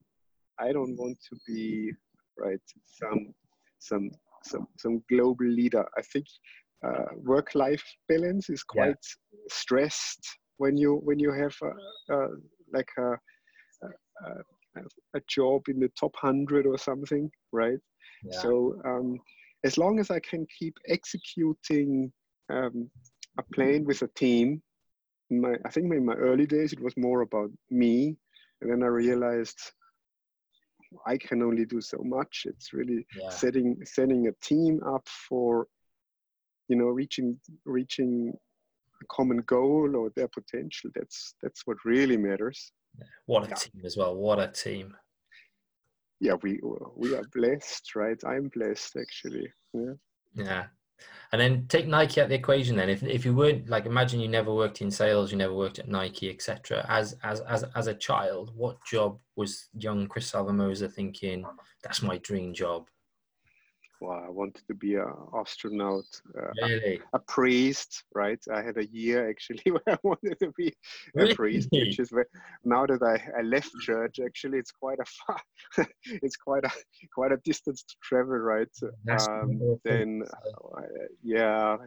i 0.59 0.71
don't 0.71 0.95
want 0.95 1.17
to 1.29 1.35
be 1.47 1.91
right 2.37 2.61
some 2.85 3.33
some 3.79 4.11
some 4.43 4.67
some 4.77 5.03
global 5.09 5.45
leader. 5.45 5.85
I 5.97 6.01
think 6.01 6.25
uh, 6.85 7.05
work-life 7.23 7.83
balance 8.07 8.49
is 8.49 8.63
quite 8.63 8.89
yeah. 8.89 9.39
stressed 9.49 10.27
when 10.57 10.77
you 10.77 10.95
when 11.03 11.19
you 11.19 11.31
have 11.31 11.55
a, 11.63 12.13
a, 12.13 12.27
like 12.73 12.89
a, 12.97 13.11
a, 13.83 14.81
a 15.15 15.21
job 15.27 15.63
in 15.67 15.79
the 15.79 15.91
top 15.99 16.15
hundred 16.15 16.65
or 16.65 16.77
something, 16.77 17.29
right? 17.51 17.79
Yeah. 18.23 18.39
So 18.41 18.81
um, 18.85 19.19
as 19.63 19.77
long 19.77 19.99
as 19.99 20.11
I 20.11 20.19
can 20.19 20.45
keep 20.59 20.75
executing 20.87 22.11
um, 22.49 22.89
a 23.39 23.43
plan 23.53 23.83
with 23.85 24.01
a 24.01 24.07
team 24.09 24.61
my 25.29 25.55
I 25.65 25.69
think 25.69 25.93
in 25.93 26.05
my 26.05 26.13
early 26.13 26.45
days 26.45 26.73
it 26.73 26.81
was 26.81 26.95
more 26.97 27.21
about 27.21 27.51
me, 27.69 28.15
and 28.61 28.71
then 28.71 28.83
I 28.83 28.87
realized 28.87 29.59
I 31.05 31.17
can 31.17 31.41
only 31.41 31.65
do 31.65 31.81
so 31.81 31.97
much. 32.03 32.43
It's 32.45 32.73
really 32.73 33.05
Yeah. 33.15 33.29
setting 33.29 33.77
setting 33.83 34.27
a 34.27 34.45
team 34.45 34.81
up 34.85 35.07
for 35.07 35.67
you 36.67 36.75
know 36.75 36.85
reaching 36.87 37.39
reaching 37.65 38.33
a 39.01 39.05
common 39.09 39.37
goal 39.43 39.95
or 39.95 40.11
their 40.15 40.27
potential. 40.27 40.89
That's 40.95 41.35
that's 41.41 41.61
what 41.65 41.77
really 41.85 42.17
matters. 42.17 42.71
What 43.25 43.45
a 43.45 43.49
Yeah. 43.49 43.55
team 43.55 43.81
as 43.85 43.95
well. 43.97 44.15
What 44.15 44.39
a 44.39 44.47
team. 44.47 44.95
Yeah, 46.19 46.33
we 46.41 46.59
we 46.95 47.15
are 47.15 47.23
blessed, 47.33 47.95
right? 47.95 48.19
I'm 48.25 48.49
blessed 48.49 48.97
actually. 48.97 49.51
Yeah. 49.73 49.93
Yeah. 50.33 50.67
And 51.31 51.39
then 51.39 51.67
take 51.67 51.85
Nike 51.87 52.19
out 52.21 52.29
the 52.29 52.35
equation 52.35 52.75
then. 52.75 52.89
If 52.89 53.03
if 53.03 53.23
you 53.23 53.35
weren't 53.35 53.69
like 53.69 53.85
imagine 53.85 54.19
you 54.19 54.27
never 54.27 54.51
worked 54.51 54.81
in 54.81 54.89
sales, 54.89 55.31
you 55.31 55.37
never 55.37 55.53
worked 55.53 55.77
at 55.77 55.87
Nike, 55.87 56.29
etc. 56.31 56.83
As 56.89 57.15
as 57.23 57.41
as 57.41 57.63
as 57.75 57.85
a 57.87 57.93
child, 57.93 58.51
what 58.55 58.83
job 58.83 59.19
was 59.35 59.69
young 59.73 60.07
Chris 60.07 60.31
Salvamosa 60.31 60.91
thinking, 60.91 61.45
that's 61.83 62.01
my 62.01 62.17
dream 62.19 62.51
job? 62.53 62.87
Well, 63.99 64.23
I 64.25 64.29
wanted 64.29 64.61
to 64.67 64.75
be 64.75 64.95
an 64.95 65.11
astronaut, 65.35 66.05
uh, 66.37 66.51
Really? 66.61 67.01
a 67.13 67.19
priest, 67.19 68.03
right? 68.13 68.39
I 68.53 68.61
had 68.61 68.77
a 68.77 68.85
year 68.85 69.29
actually 69.29 69.63
where 69.71 69.81
I 69.87 69.97
wanted 70.03 70.37
to 70.39 70.51
be 70.55 70.73
a 71.17 71.33
priest, 71.33 71.69
which 71.71 71.99
is 71.99 72.11
where 72.11 72.27
now 72.63 72.85
that 72.85 73.01
I, 73.01 73.39
I 73.39 73.41
left 73.41 73.71
church, 73.81 74.19
actually, 74.23 74.59
it's 74.59 74.71
quite 74.71 74.99
a 74.99 75.05
far, 75.05 75.41
it's 76.05 76.35
quite 76.35 76.63
a 76.63 76.71
quite 77.13 77.31
a 77.31 77.37
distance 77.37 77.83
to 77.83 77.95
travel, 78.03 78.37
right? 78.37 78.67
Um, 79.09 79.79
then, 79.83 80.23
uh, 80.23 80.81
yeah, 81.23 81.77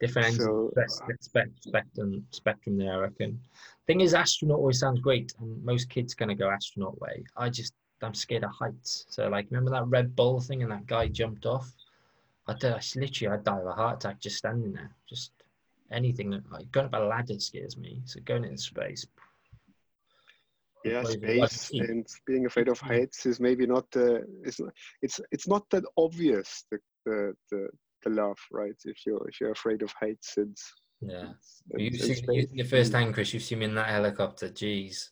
different 0.00 0.36
so, 0.36 0.68
of 0.68 0.74
the 0.74 0.84
spec- 0.88 1.22
spec- 1.22 1.48
spectrum 1.60 2.26
spectrum 2.30 2.76
there, 2.76 2.94
I 2.94 2.98
reckon. 2.98 3.40
Thing 3.86 4.00
is, 4.00 4.12
astronaut 4.12 4.58
always 4.58 4.80
sounds 4.80 5.00
great, 5.00 5.32
and 5.38 5.64
most 5.64 5.88
kids 5.88 6.14
gonna 6.14 6.34
go 6.34 6.50
astronaut 6.50 7.00
way. 7.00 7.22
I 7.36 7.48
just 7.48 7.74
I'm 8.02 8.14
scared 8.14 8.44
of 8.44 8.50
heights. 8.50 9.06
So 9.08 9.28
like, 9.28 9.46
remember 9.50 9.70
that 9.72 9.86
Red 9.88 10.14
Bull 10.14 10.40
thing, 10.40 10.62
and 10.62 10.70
that 10.72 10.86
guy 10.86 11.08
jumped 11.08 11.46
off. 11.46 11.70
I, 12.46 12.54
d- 12.54 12.68
I 12.68 12.80
literally 12.96 13.34
I'd 13.34 13.44
die 13.44 13.58
of 13.58 13.66
a 13.66 13.72
heart 13.72 13.96
attack 14.04 14.20
just 14.20 14.36
standing 14.38 14.72
there. 14.72 14.90
Just 15.08 15.32
anything 15.90 16.30
that 16.30 16.50
like 16.50 16.70
going 16.72 16.86
up 16.86 16.94
a 16.94 16.98
ladder 16.98 17.38
scares 17.40 17.76
me. 17.76 18.00
So 18.04 18.20
going 18.24 18.44
into 18.44 18.58
space. 18.58 19.06
yeah, 20.84 21.02
Or 21.04 21.10
even 21.10 21.38
like 21.40 21.50
space 21.50 21.88
and 21.88 22.06
being 22.26 22.46
afraid 22.46 22.68
of 22.68 22.78
heights 22.78 23.26
is 23.26 23.40
maybe 23.40 23.66
not 23.66 23.90
the 23.90 24.24
it's 24.44 24.60
not, 24.60 24.72
it's 25.02 25.20
it's 25.30 25.48
not 25.48 25.68
that 25.70 25.84
obvious 25.96 26.64
the 26.70 26.78
the 27.04 27.34
the, 27.50 27.68
the 28.04 28.10
love, 28.10 28.38
right? 28.52 28.76
If 28.84 29.04
you're 29.04 29.26
if 29.28 29.40
you're 29.40 29.52
afraid 29.52 29.82
of 29.82 29.92
heights 30.00 30.36
and 30.36 30.56
Yeah. 31.00 31.32
and- 31.72 31.80
You've 31.82 31.94
and 31.94 32.02
seen, 32.02 32.16
space. 32.16 32.36
you've 32.36 32.50
seen 32.50 32.60
it 32.60 32.68
Chris. 33.12 33.34
You've 33.34 33.42
seen 33.42 33.58
me 33.58 33.66
in 33.66 33.74
that 33.74 33.88
helicopter. 33.88 34.48
Jeez, 34.48 35.10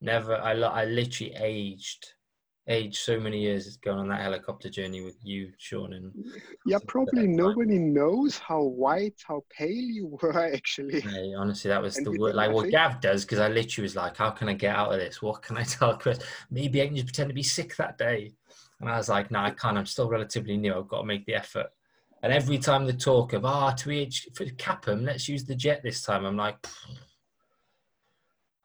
never. 0.00 0.36
I 0.36 0.52
I 0.52 0.84
literally 0.86 1.34
aged, 1.34 2.12
aged 2.68 2.96
so 2.96 3.18
many 3.18 3.40
years 3.40 3.76
going 3.78 3.98
on 3.98 4.08
that 4.08 4.20
helicopter 4.20 4.68
journey 4.68 5.02
with 5.02 5.16
you, 5.22 5.52
Sean, 5.58 5.94
and 5.94 6.12
Yeah, 6.66 6.78
probably 6.86 7.26
nobody 7.26 7.78
knows 7.78 8.38
how 8.38 8.62
white, 8.62 9.20
how 9.26 9.44
pale 9.50 9.70
you 9.70 10.06
were 10.22 10.38
actually. 10.54 11.00
Hey, 11.00 11.34
honestly, 11.34 11.68
that 11.68 11.82
was 11.82 11.96
And 11.96 12.06
the 12.06 12.12
word. 12.12 12.34
Like 12.34 12.50
what 12.52 12.70
nothing. 12.70 12.70
Gav 12.72 13.00
does, 13.00 13.24
because 13.24 13.38
I 13.38 13.48
literally 13.48 13.84
was 13.84 13.96
like, 13.96 14.16
"How 14.16 14.30
can 14.30 14.48
I 14.48 14.54
get 14.54 14.74
out 14.76 14.92
of 14.92 15.00
this? 15.00 15.20
What 15.22 15.42
can 15.42 15.56
I 15.56 15.62
tell 15.62 15.96
Chris? 15.96 16.18
Maybe 16.50 16.82
I 16.82 16.86
can 16.86 16.96
just 16.96 17.06
pretend 17.06 17.30
to 17.30 17.34
be 17.34 17.42
sick 17.42 17.76
that 17.76 17.98
day." 17.98 18.32
And 18.80 18.88
I 18.88 18.96
was 18.96 19.08
like, 19.08 19.30
"No, 19.30 19.40
I 19.40 19.50
can't. 19.50 19.78
I'm 19.78 19.86
still 19.86 20.08
relatively 20.08 20.56
new. 20.56 20.74
I've 20.74 20.88
got 20.88 21.00
to 21.00 21.06
make 21.06 21.26
the 21.26 21.34
effort." 21.34 21.68
And 22.22 22.32
every 22.32 22.58
time 22.58 22.86
the 22.86 22.92
talk 22.92 23.32
of, 23.32 23.44
"Ah, 23.44 23.72
to 23.72 23.90
each 23.90 24.28
for 24.34 24.44
Capham, 24.44 25.04
let's 25.04 25.28
use 25.28 25.44
the 25.44 25.54
jet 25.54 25.82
this 25.82 26.02
time," 26.02 26.24
I'm 26.24 26.36
like, 26.36 26.66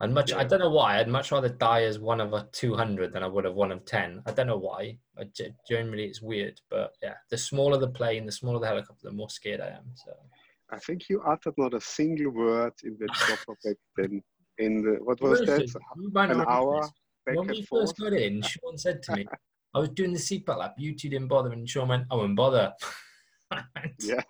"I'd 0.02 0.12
much. 0.12 0.34
I 0.34 0.44
don't 0.44 0.60
know 0.60 0.70
why. 0.70 1.00
I'd 1.00 1.08
much 1.08 1.32
rather 1.32 1.50
die 1.50 1.84
as 1.84 2.00
one 2.00 2.22
of 2.22 2.34
a 2.34 2.48
200 2.52 3.14
than 3.14 3.24
I 3.24 3.28
would 3.28 3.46
have 3.46 3.56
one 3.56 3.72
of 3.72 3.86
10. 3.86 4.24
I 4.26 4.32
don't 4.32 4.48
know 4.48 4.58
why. 4.58 4.98
I 5.18 5.24
generally, 5.70 6.06
it's 6.06 6.22
weird, 6.22 6.60
but 6.70 6.94
yeah, 7.02 7.16
the 7.32 7.38
smaller 7.38 7.78
the 7.78 7.90
plane, 7.90 8.26
the 8.26 8.32
smaller 8.32 8.60
the 8.60 8.68
helicopter, 8.68 9.08
the 9.08 9.12
more 9.12 9.30
scared 9.30 9.62
I 9.62 9.70
am. 9.70 9.86
So. 9.96 10.12
I 10.72 10.80
think 10.80 11.10
you 11.10 11.22
uttered 11.22 11.54
not 11.58 11.74
a 11.74 11.82
single 11.82 12.32
word 12.32 12.74
in 12.84 12.98
the 13.00 13.08
chopper 13.08 13.58
back 13.64 13.78
then. 13.98 14.24
In 14.58 14.84
the 14.84 14.98
what 15.04 15.22
was 15.22 15.42
that? 15.42 15.76
An 16.16 16.46
hour 16.48 16.90
when 17.26 17.48
we 17.48 17.64
forth. 17.64 17.90
first 17.90 17.98
got 17.98 18.14
in, 18.14 18.42
Sean 18.42 18.78
said 18.78 19.04
to 19.04 19.16
me, 19.16 19.28
I 19.74 19.80
was 19.80 19.90
doing 19.90 20.14
the 20.14 20.20
seatbelt 20.20 20.58
lap, 20.58 20.76
you 20.78 20.96
two 20.96 21.10
didn't 21.10 21.28
bother, 21.28 21.52
and 21.52 21.70
Sean 21.70 21.90
went, 21.90 22.06
I 22.10 22.16
won't 22.16 22.36
bother. 22.36 22.74
Yeah. 24.02 24.24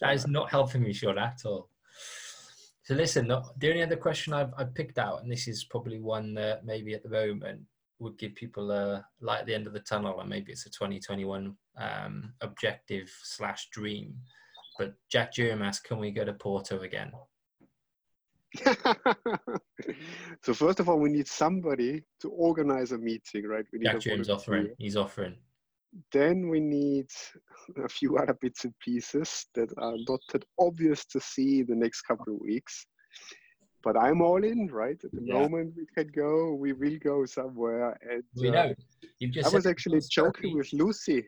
That 0.00 0.14
is 0.14 0.26
not 0.26 0.50
helping 0.50 0.82
me, 0.82 0.92
Sean, 0.92 1.18
at 1.18 1.40
all. 1.44 1.68
So 2.88 2.94
listen, 2.94 3.28
the 3.28 3.42
the 3.58 3.68
only 3.68 3.82
other 3.82 3.96
question 3.96 4.32
I've, 4.32 4.54
I've 4.56 4.74
picked 4.74 4.96
out, 4.96 5.20
and 5.20 5.30
this 5.30 5.46
is 5.46 5.62
probably 5.62 6.00
one 6.00 6.32
that 6.36 6.64
maybe 6.64 6.94
at 6.94 7.02
the 7.02 7.10
moment 7.10 7.60
would 7.98 8.16
give 8.16 8.34
people 8.34 8.70
a 8.70 9.04
light 9.20 9.40
at 9.40 9.46
the 9.46 9.54
end 9.54 9.66
of 9.66 9.74
the 9.74 9.80
tunnel, 9.80 10.18
and 10.20 10.30
maybe 10.30 10.52
it's 10.52 10.64
a 10.64 10.70
2021 10.70 11.54
um, 11.78 12.32
objective 12.40 13.14
slash 13.22 13.68
dream. 13.72 14.14
But 14.78 14.94
Jack 15.10 15.34
Jerem 15.34 15.62
asked, 15.62 15.84
can 15.84 15.98
we 15.98 16.10
go 16.10 16.24
to 16.24 16.32
Porto 16.32 16.80
again? 16.80 17.12
so 20.42 20.54
first 20.54 20.80
of 20.80 20.88
all, 20.88 20.98
we 20.98 21.10
need 21.10 21.28
somebody 21.28 22.04
to 22.20 22.30
organize 22.30 22.92
a 22.92 22.98
meeting, 22.98 23.46
right? 23.46 23.66
We 23.70 23.80
need 23.80 24.00
Jack 24.00 24.06
a 24.06 24.32
offering. 24.32 24.68
He's 24.78 24.96
offering. 24.96 25.36
Then 26.12 26.48
we 26.48 26.60
need 26.60 27.06
a 27.84 27.88
few 27.88 28.18
other 28.18 28.34
bits 28.40 28.64
and 28.64 28.74
pieces 28.78 29.46
that 29.54 29.70
are 29.78 29.96
not 30.08 30.20
that 30.32 30.44
obvious 30.58 31.04
to 31.06 31.20
see 31.20 31.60
in 31.60 31.66
the 31.66 31.76
next 31.76 32.02
couple 32.02 32.34
of 32.34 32.40
weeks. 32.40 32.86
But 33.82 33.96
I'm 33.96 34.20
all 34.20 34.42
in, 34.44 34.68
right? 34.68 34.98
At 35.02 35.12
the 35.12 35.20
Yeah. 35.22 35.34
moment 35.34 35.74
we 35.76 35.86
can 35.96 36.08
go, 36.08 36.52
we 36.54 36.72
will 36.72 36.98
go 37.02 37.24
somewhere. 37.24 37.96
And 38.10 38.22
We 38.36 38.48
uh, 38.48 38.52
know. 38.52 38.74
You've 39.18 39.32
just 39.32 39.48
I 39.48 39.54
was 39.54 39.66
actually 39.66 40.00
joking 40.10 40.56
with 40.56 40.72
Lucy 40.72 41.24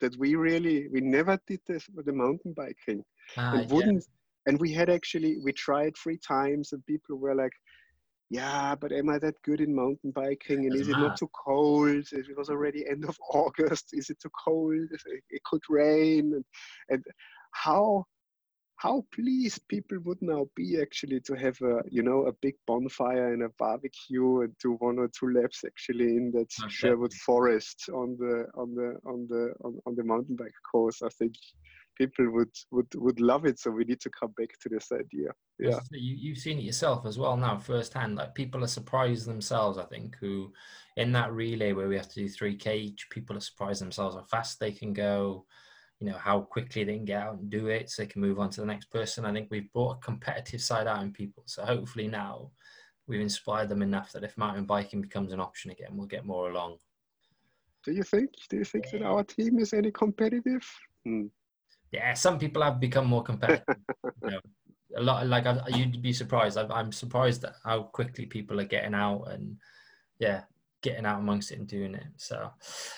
that 0.00 0.16
we 0.18 0.34
really 0.34 0.88
we 0.88 1.00
never 1.00 1.38
did 1.46 1.60
this 1.66 1.86
with 1.94 2.06
the 2.06 2.12
mountain 2.12 2.52
biking 2.56 3.04
Ah, 3.36 3.52
and 3.52 3.70
wouldn't 3.70 4.04
and 4.46 4.58
we 4.60 4.72
had 4.72 4.90
actually 4.90 5.38
we 5.42 5.52
tried 5.52 5.92
three 5.96 6.18
times 6.18 6.72
and 6.72 6.84
people 6.86 7.16
were 7.16 7.34
like 7.34 7.52
yeah 8.38 8.74
but 8.74 8.90
am 8.92 9.08
i 9.14 9.18
that 9.18 9.40
good 9.42 9.60
in 9.60 9.74
mountain 9.74 10.10
biking? 10.10 10.60
And 10.66 10.74
is 10.80 10.88
it 10.88 10.98
not 10.98 11.16
too 11.16 11.30
cold? 11.46 12.06
It 12.12 12.36
was 12.36 12.50
already 12.50 12.80
end 12.92 13.04
of 13.04 13.16
august. 13.40 13.86
Is 13.92 14.10
it 14.10 14.18
too 14.20 14.34
cold? 14.44 14.88
It 15.36 15.42
could 15.44 15.62
rain. 15.68 16.24
And, 16.36 16.44
and 16.92 17.02
how 17.52 18.04
how 18.76 19.04
pleased 19.14 19.66
people 19.68 19.98
would 20.04 20.20
now 20.20 20.42
be 20.56 20.68
actually 20.80 21.20
to 21.20 21.34
have 21.34 21.58
a 21.62 21.82
you 21.96 22.02
know 22.02 22.26
a 22.26 22.32
big 22.46 22.56
bonfire 22.66 23.32
and 23.32 23.42
a 23.44 23.50
barbecue 23.58 24.40
and 24.42 24.52
do 24.64 24.72
one 24.88 24.98
or 24.98 25.08
two 25.08 25.30
laps 25.32 25.64
actually 25.64 26.10
in 26.18 26.32
that 26.32 26.50
Oh, 26.62 26.68
Sherwood 26.68 27.14
Forest 27.26 27.78
on 28.00 28.16
the 28.18 28.46
on 28.62 28.74
the 28.74 28.88
on 29.12 29.26
the 29.30 29.42
on, 29.64 29.72
on 29.86 29.94
the 29.94 30.04
mountain 30.04 30.36
bike 30.36 30.58
course. 30.70 31.02
I 31.02 31.08
think 31.18 31.34
people 31.96 32.30
would 32.30 32.50
would 32.70 32.88
would 32.94 33.20
love 33.20 33.46
it. 33.46 33.58
So 33.58 33.70
we 33.70 33.84
need 33.84 34.00
to 34.00 34.10
come 34.10 34.32
back 34.36 34.58
to 34.60 34.68
this 34.68 34.90
idea. 34.92 35.30
Yeah. 35.58 35.80
You, 35.90 36.16
you've 36.16 36.38
seen 36.38 36.58
it 36.58 36.64
yourself 36.64 37.06
as 37.06 37.18
well 37.18 37.36
now 37.36 37.58
firsthand. 37.58 38.16
Like 38.16 38.34
people 38.34 38.64
are 38.64 38.68
surprised 38.68 39.26
themselves, 39.26 39.78
I 39.78 39.84
think, 39.84 40.16
who 40.20 40.52
in 40.96 41.12
that 41.12 41.32
relay 41.32 41.72
where 41.72 41.88
we 41.88 41.96
have 41.96 42.08
to 42.08 42.20
do 42.20 42.28
3K, 42.28 42.74
each, 42.76 43.10
people 43.10 43.36
are 43.36 43.40
surprised 43.40 43.80
themselves 43.80 44.16
how 44.16 44.22
fast 44.22 44.60
they 44.60 44.72
can 44.72 44.92
go, 44.92 45.44
you 46.00 46.08
know, 46.08 46.16
how 46.16 46.40
quickly 46.40 46.84
they 46.84 46.96
can 46.96 47.04
get 47.04 47.22
out 47.22 47.38
and 47.38 47.50
do 47.50 47.68
it 47.68 47.90
so 47.90 48.02
they 48.02 48.06
can 48.06 48.22
move 48.22 48.38
on 48.38 48.50
to 48.50 48.60
the 48.60 48.66
next 48.66 48.86
person. 48.86 49.24
I 49.24 49.32
think 49.32 49.48
we've 49.50 49.72
brought 49.72 49.96
a 49.96 50.04
competitive 50.04 50.60
side 50.60 50.86
out 50.86 51.02
in 51.02 51.12
people. 51.12 51.42
So 51.46 51.64
hopefully 51.64 52.08
now 52.08 52.50
we've 53.06 53.20
inspired 53.20 53.68
them 53.68 53.82
enough 53.82 54.12
that 54.12 54.24
if 54.24 54.36
mountain 54.36 54.66
biking 54.66 55.00
becomes 55.00 55.32
an 55.32 55.40
option 55.40 55.70
again, 55.70 55.90
we'll 55.92 56.06
get 56.06 56.24
more 56.24 56.50
along. 56.50 56.78
Do 57.84 57.92
you 57.92 58.02
think? 58.02 58.30
Do 58.48 58.56
you 58.56 58.64
think 58.64 58.90
that 58.90 59.02
our 59.02 59.22
team 59.22 59.58
is 59.58 59.74
any 59.74 59.90
competitive? 59.90 60.64
Hmm. 61.04 61.26
Yeah, 61.94 62.14
some 62.14 62.38
people 62.38 62.62
have 62.62 62.80
become 62.80 63.06
more 63.06 63.22
competitive. 63.22 63.76
you 64.22 64.30
know, 64.30 64.40
a 64.96 65.02
lot 65.02 65.26
like 65.26 65.46
I, 65.46 65.60
you'd 65.68 66.02
be 66.02 66.12
surprised. 66.12 66.58
I, 66.58 66.66
I'm 66.68 66.90
surprised 66.92 67.44
at 67.44 67.54
how 67.64 67.84
quickly 67.84 68.26
people 68.26 68.60
are 68.60 68.64
getting 68.64 68.94
out 68.94 69.24
and 69.30 69.56
yeah, 70.18 70.42
getting 70.82 71.06
out 71.06 71.20
amongst 71.20 71.52
it 71.52 71.58
and 71.60 71.68
doing 71.68 71.94
it. 71.94 72.06
So, 72.16 72.50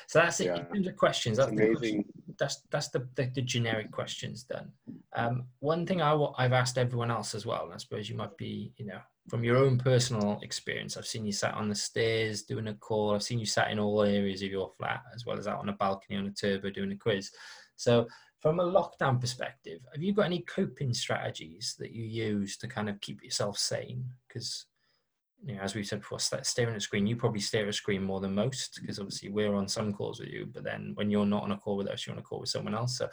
so 0.07 0.19
that's 0.21 0.41
it. 0.41 0.49
In 0.49 0.65
terms 0.67 0.87
of 0.89 0.97
questions, 0.97 1.37
that's 1.37 1.53
the, 1.53 1.71
amazing. 1.71 2.05
that's 2.39 2.63
that's 2.71 2.89
the, 2.89 3.07
the, 3.17 3.31
the 3.35 3.43
generic 3.43 3.91
questions 3.91 4.45
done. 4.45 4.73
Um, 5.15 5.45
one 5.61 5.85
thing 5.87 6.01
I, 6.01 6.15
wa- 6.15 6.35
I've 6.39 6.53
asked 6.53 6.79
everyone 6.79 7.11
else 7.11 7.35
as 7.35 7.45
well, 7.45 7.65
and 7.65 7.75
I 7.75 7.77
suppose 7.77 8.09
you 8.09 8.17
might 8.17 8.37
be, 8.39 8.73
you 8.79 8.87
know, 8.87 9.01
from 9.29 9.45
your 9.45 9.59
own 9.59 9.77
personal 9.77 10.39
experience. 10.43 10.97
I've 10.97 11.07
seen 11.07 11.27
you 11.27 11.33
sat 11.33 11.55
on 11.55 11.69
the 11.69 11.75
stairs 11.75 12.43
doing 12.43 12.69
a 12.69 12.75
call. 12.75 13.15
I've 13.15 13.23
seen 13.23 13.39
you 13.39 13.47
sat 13.47 13.71
in 13.71 13.79
all 13.79 14.03
areas 14.03 14.43
of 14.43 14.51
your 14.51 14.73
flat, 14.79 15.03
as 15.15 15.27
well 15.27 15.39
as 15.39 15.47
out 15.47 15.61
on 15.61 15.69
a 15.69 15.75
balcony 15.75 16.19
on 16.19 16.27
a 16.27 16.31
turbo 16.31 16.71
doing 16.71 16.93
a 16.93 16.97
quiz. 16.97 17.31
So, 17.77 18.09
from 18.47 18.61
a 18.61 18.65
lockdown 18.65 19.21
perspective, 19.21 19.81
have 19.93 20.01
you 20.01 20.13
got 20.13 20.27
any 20.27 20.39
coping 20.43 20.95
strategies 20.95 21.75
that 21.81 21.91
you 21.91 22.05
use 22.05 22.57
to 22.57 22.69
kind 22.69 22.89
of 22.89 23.01
keep 23.01 23.25
yourself 23.25 23.59
sane? 23.59 24.05
Because 24.29 24.67
you 25.45 25.57
know, 25.57 25.63
as 25.63 25.75
we 25.75 25.83
said 25.83 25.99
before, 25.99 26.21
staring 26.21 26.71
at 26.71 26.77
a 26.77 26.81
screen, 26.81 27.09
you 27.09 27.17
probably 27.17 27.41
stare 27.41 27.65
at 27.65 27.71
a 27.71 27.73
screen 27.73 28.05
more 28.05 28.21
than 28.21 28.37
most 28.37 28.79
because 28.81 29.01
obviously 29.01 29.31
we're 29.31 29.57
on 29.57 29.67
some 29.67 29.93
calls 29.93 30.21
with 30.21 30.29
you, 30.29 30.47
but 30.47 30.63
then 30.63 30.93
when 30.95 31.11
you're 31.11 31.27
not 31.27 31.43
on 31.43 31.51
a 31.51 31.57
call 31.57 31.77
with 31.77 31.89
us, 31.89 32.07
you're 32.07 32.15
on 32.15 32.21
a 32.21 32.23
call 32.23 32.39
with 32.39 32.49
someone 32.49 32.75
else. 32.75 32.97
So, 32.97 33.09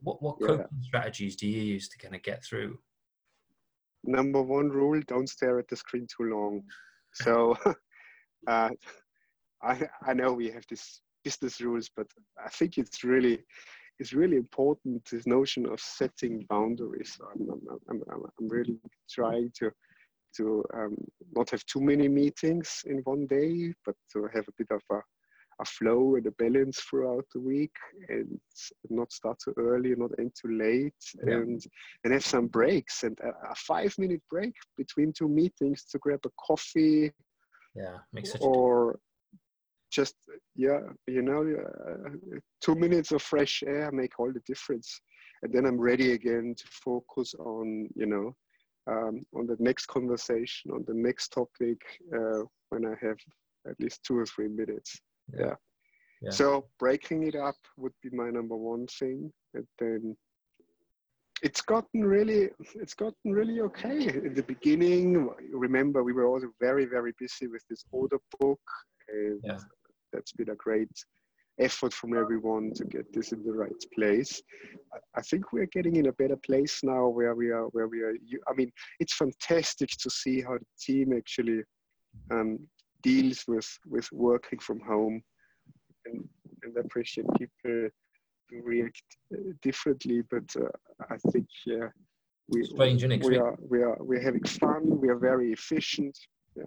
what 0.00 0.20
what 0.20 0.40
Yeah. 0.40 0.48
coping 0.48 0.82
strategies 0.82 1.36
do 1.36 1.46
you 1.46 1.62
use 1.62 1.88
to 1.90 1.98
kind 1.98 2.16
of 2.16 2.22
get 2.22 2.42
through? 2.42 2.76
number 4.02 4.42
one 4.42 4.70
rule: 4.70 5.00
don't 5.06 5.28
stare 5.28 5.60
at 5.60 5.68
the 5.68 5.76
screen 5.76 6.08
too 6.08 6.24
long. 6.24 6.62
So, 7.12 7.56
uh, 8.48 8.70
I 9.62 9.88
I 10.02 10.14
know 10.14 10.32
we 10.32 10.50
have 10.50 10.64
these 10.68 11.00
business 11.22 11.60
rules, 11.60 11.88
but 11.96 12.08
I 12.44 12.48
think 12.48 12.76
it's 12.76 13.04
really 13.04 13.44
it's 13.98 14.12
really 14.12 14.36
important 14.36 15.04
this 15.10 15.26
notion 15.26 15.66
of 15.66 15.80
setting 15.80 16.44
boundaries. 16.48 17.18
I'm, 17.32 17.48
I'm, 17.50 18.02
I'm, 18.10 18.22
I'm 18.40 18.48
really 18.48 18.78
trying 19.08 19.50
to 19.58 19.70
to 20.36 20.64
um, 20.74 20.96
not 21.34 21.50
have 21.50 21.64
too 21.66 21.80
many 21.80 22.08
meetings 22.08 22.82
in 22.86 22.98
one 23.04 23.26
day, 23.26 23.72
but 23.86 23.94
to 24.12 24.28
have 24.34 24.44
a 24.48 24.52
bit 24.58 24.66
of 24.70 24.80
a, 24.90 25.00
a 25.60 25.64
flow 25.64 26.16
and 26.16 26.26
a 26.26 26.32
balance 26.32 26.80
throughout 26.80 27.24
the 27.32 27.40
week 27.40 27.70
and 28.08 28.38
not 28.90 29.12
start 29.12 29.38
too 29.44 29.54
early, 29.56 29.94
not 29.94 30.10
end 30.18 30.32
too 30.40 30.58
late, 30.58 30.92
yeah. 31.26 31.34
and 31.34 31.64
and 32.02 32.12
have 32.12 32.26
some 32.26 32.48
breaks 32.48 33.04
and 33.04 33.18
a, 33.20 33.28
a, 33.28 33.54
five 33.54 33.94
minute 33.98 34.22
break 34.28 34.54
between 34.76 35.12
two 35.12 35.28
meetings 35.28 35.84
to 35.84 35.98
grab 35.98 36.20
a 36.26 36.30
coffee. 36.44 37.12
Yeah, 37.76 37.98
makes 38.12 38.32
such 38.32 38.40
or 38.42 38.98
just 39.94 40.16
yeah 40.56 40.80
you 41.06 41.22
know 41.22 41.42
uh, 41.42 42.10
two 42.60 42.74
minutes 42.74 43.12
of 43.12 43.22
fresh 43.22 43.62
air 43.66 43.90
make 43.92 44.18
all 44.18 44.32
the 44.32 44.42
difference. 44.46 45.00
And 45.42 45.52
then 45.52 45.66
i'm 45.66 45.80
ready 45.80 46.12
again 46.12 46.54
to 46.56 46.64
focus 46.84 47.34
on 47.34 47.88
you 47.94 48.06
know 48.06 48.34
um, 48.90 49.24
on 49.34 49.46
the 49.46 49.56
next 49.58 49.86
conversation 49.86 50.70
on 50.72 50.84
the 50.86 50.94
next 50.94 51.28
topic 51.28 51.78
uh, 52.14 52.42
when 52.70 52.86
i 52.86 52.94
have 53.06 53.18
at 53.68 53.78
least 53.80 54.02
two 54.06 54.18
or 54.18 54.26
three 54.26 54.48
minutes. 54.48 55.00
Yeah. 55.32 55.46
yeah. 55.46 55.54
yeah 56.22 56.30
so 56.30 56.66
breaking 56.78 57.26
it 57.26 57.34
up 57.34 57.56
would 57.76 57.94
be 58.02 58.10
my 58.10 58.30
number 58.30 58.56
one 58.56 58.86
thing. 58.86 59.32
And 59.54 59.66
then 59.78 60.16
it's 61.42 61.60
gotten 61.60 62.04
really 62.04 62.50
it's 62.74 62.94
gotten 62.94 63.32
really 63.32 63.60
okay 63.60 64.08
in 64.08 64.34
the 64.34 64.42
beginning. 64.42 65.28
Remember 65.52 66.02
we 66.02 66.12
were 66.12 66.26
also 66.26 66.48
very 66.60 66.84
very 66.84 67.12
busy 67.18 67.46
with 67.46 67.62
this 67.68 67.84
order 67.92 68.18
book 68.40 68.60
and 69.08 69.40
yeah 69.44 69.58
that's 70.14 70.32
been 70.32 70.50
a 70.50 70.54
great 70.54 70.88
effort 71.60 71.92
from 71.92 72.16
everyone 72.16 72.72
to 72.74 72.84
get 72.84 73.12
this 73.12 73.32
in 73.32 73.44
the 73.44 73.52
right 73.52 73.84
place. 73.94 74.42
I 75.16 75.22
think 75.22 75.52
we're 75.52 75.66
getting 75.66 75.96
in 75.96 76.06
a 76.08 76.12
better 76.12 76.36
place 76.36 76.80
now 76.82 77.08
where 77.08 77.34
we 77.34 77.50
are, 77.50 77.66
where 77.74 77.88
we 77.88 78.00
are. 78.02 78.14
I 78.48 78.54
mean, 78.54 78.70
it's 79.00 79.14
fantastic 79.14 79.90
to 80.00 80.10
see 80.10 80.40
how 80.40 80.54
the 80.54 80.66
team 80.80 81.12
actually 81.16 81.62
um, 82.30 82.58
deals 83.02 83.44
with, 83.46 83.68
with 83.86 84.08
working 84.12 84.58
from 84.58 84.80
home 84.80 85.22
and, 86.06 86.28
and 86.62 86.76
appreciate 86.76 87.26
people 87.38 87.88
react 88.62 89.02
uh, 89.32 89.52
differently, 89.62 90.22
but 90.30 90.44
uh, 90.56 90.68
I 91.10 91.16
think, 91.30 91.46
yeah, 91.66 91.88
we, 92.48 92.64
Strange, 92.64 93.04
we 93.24 93.38
are, 93.38 93.56
we 93.68 93.82
are, 93.82 93.96
we're 94.00 94.22
having 94.22 94.44
fun. 94.44 95.00
We 95.00 95.08
are 95.08 95.16
very 95.16 95.52
efficient. 95.52 96.16
Yeah. 96.56 96.64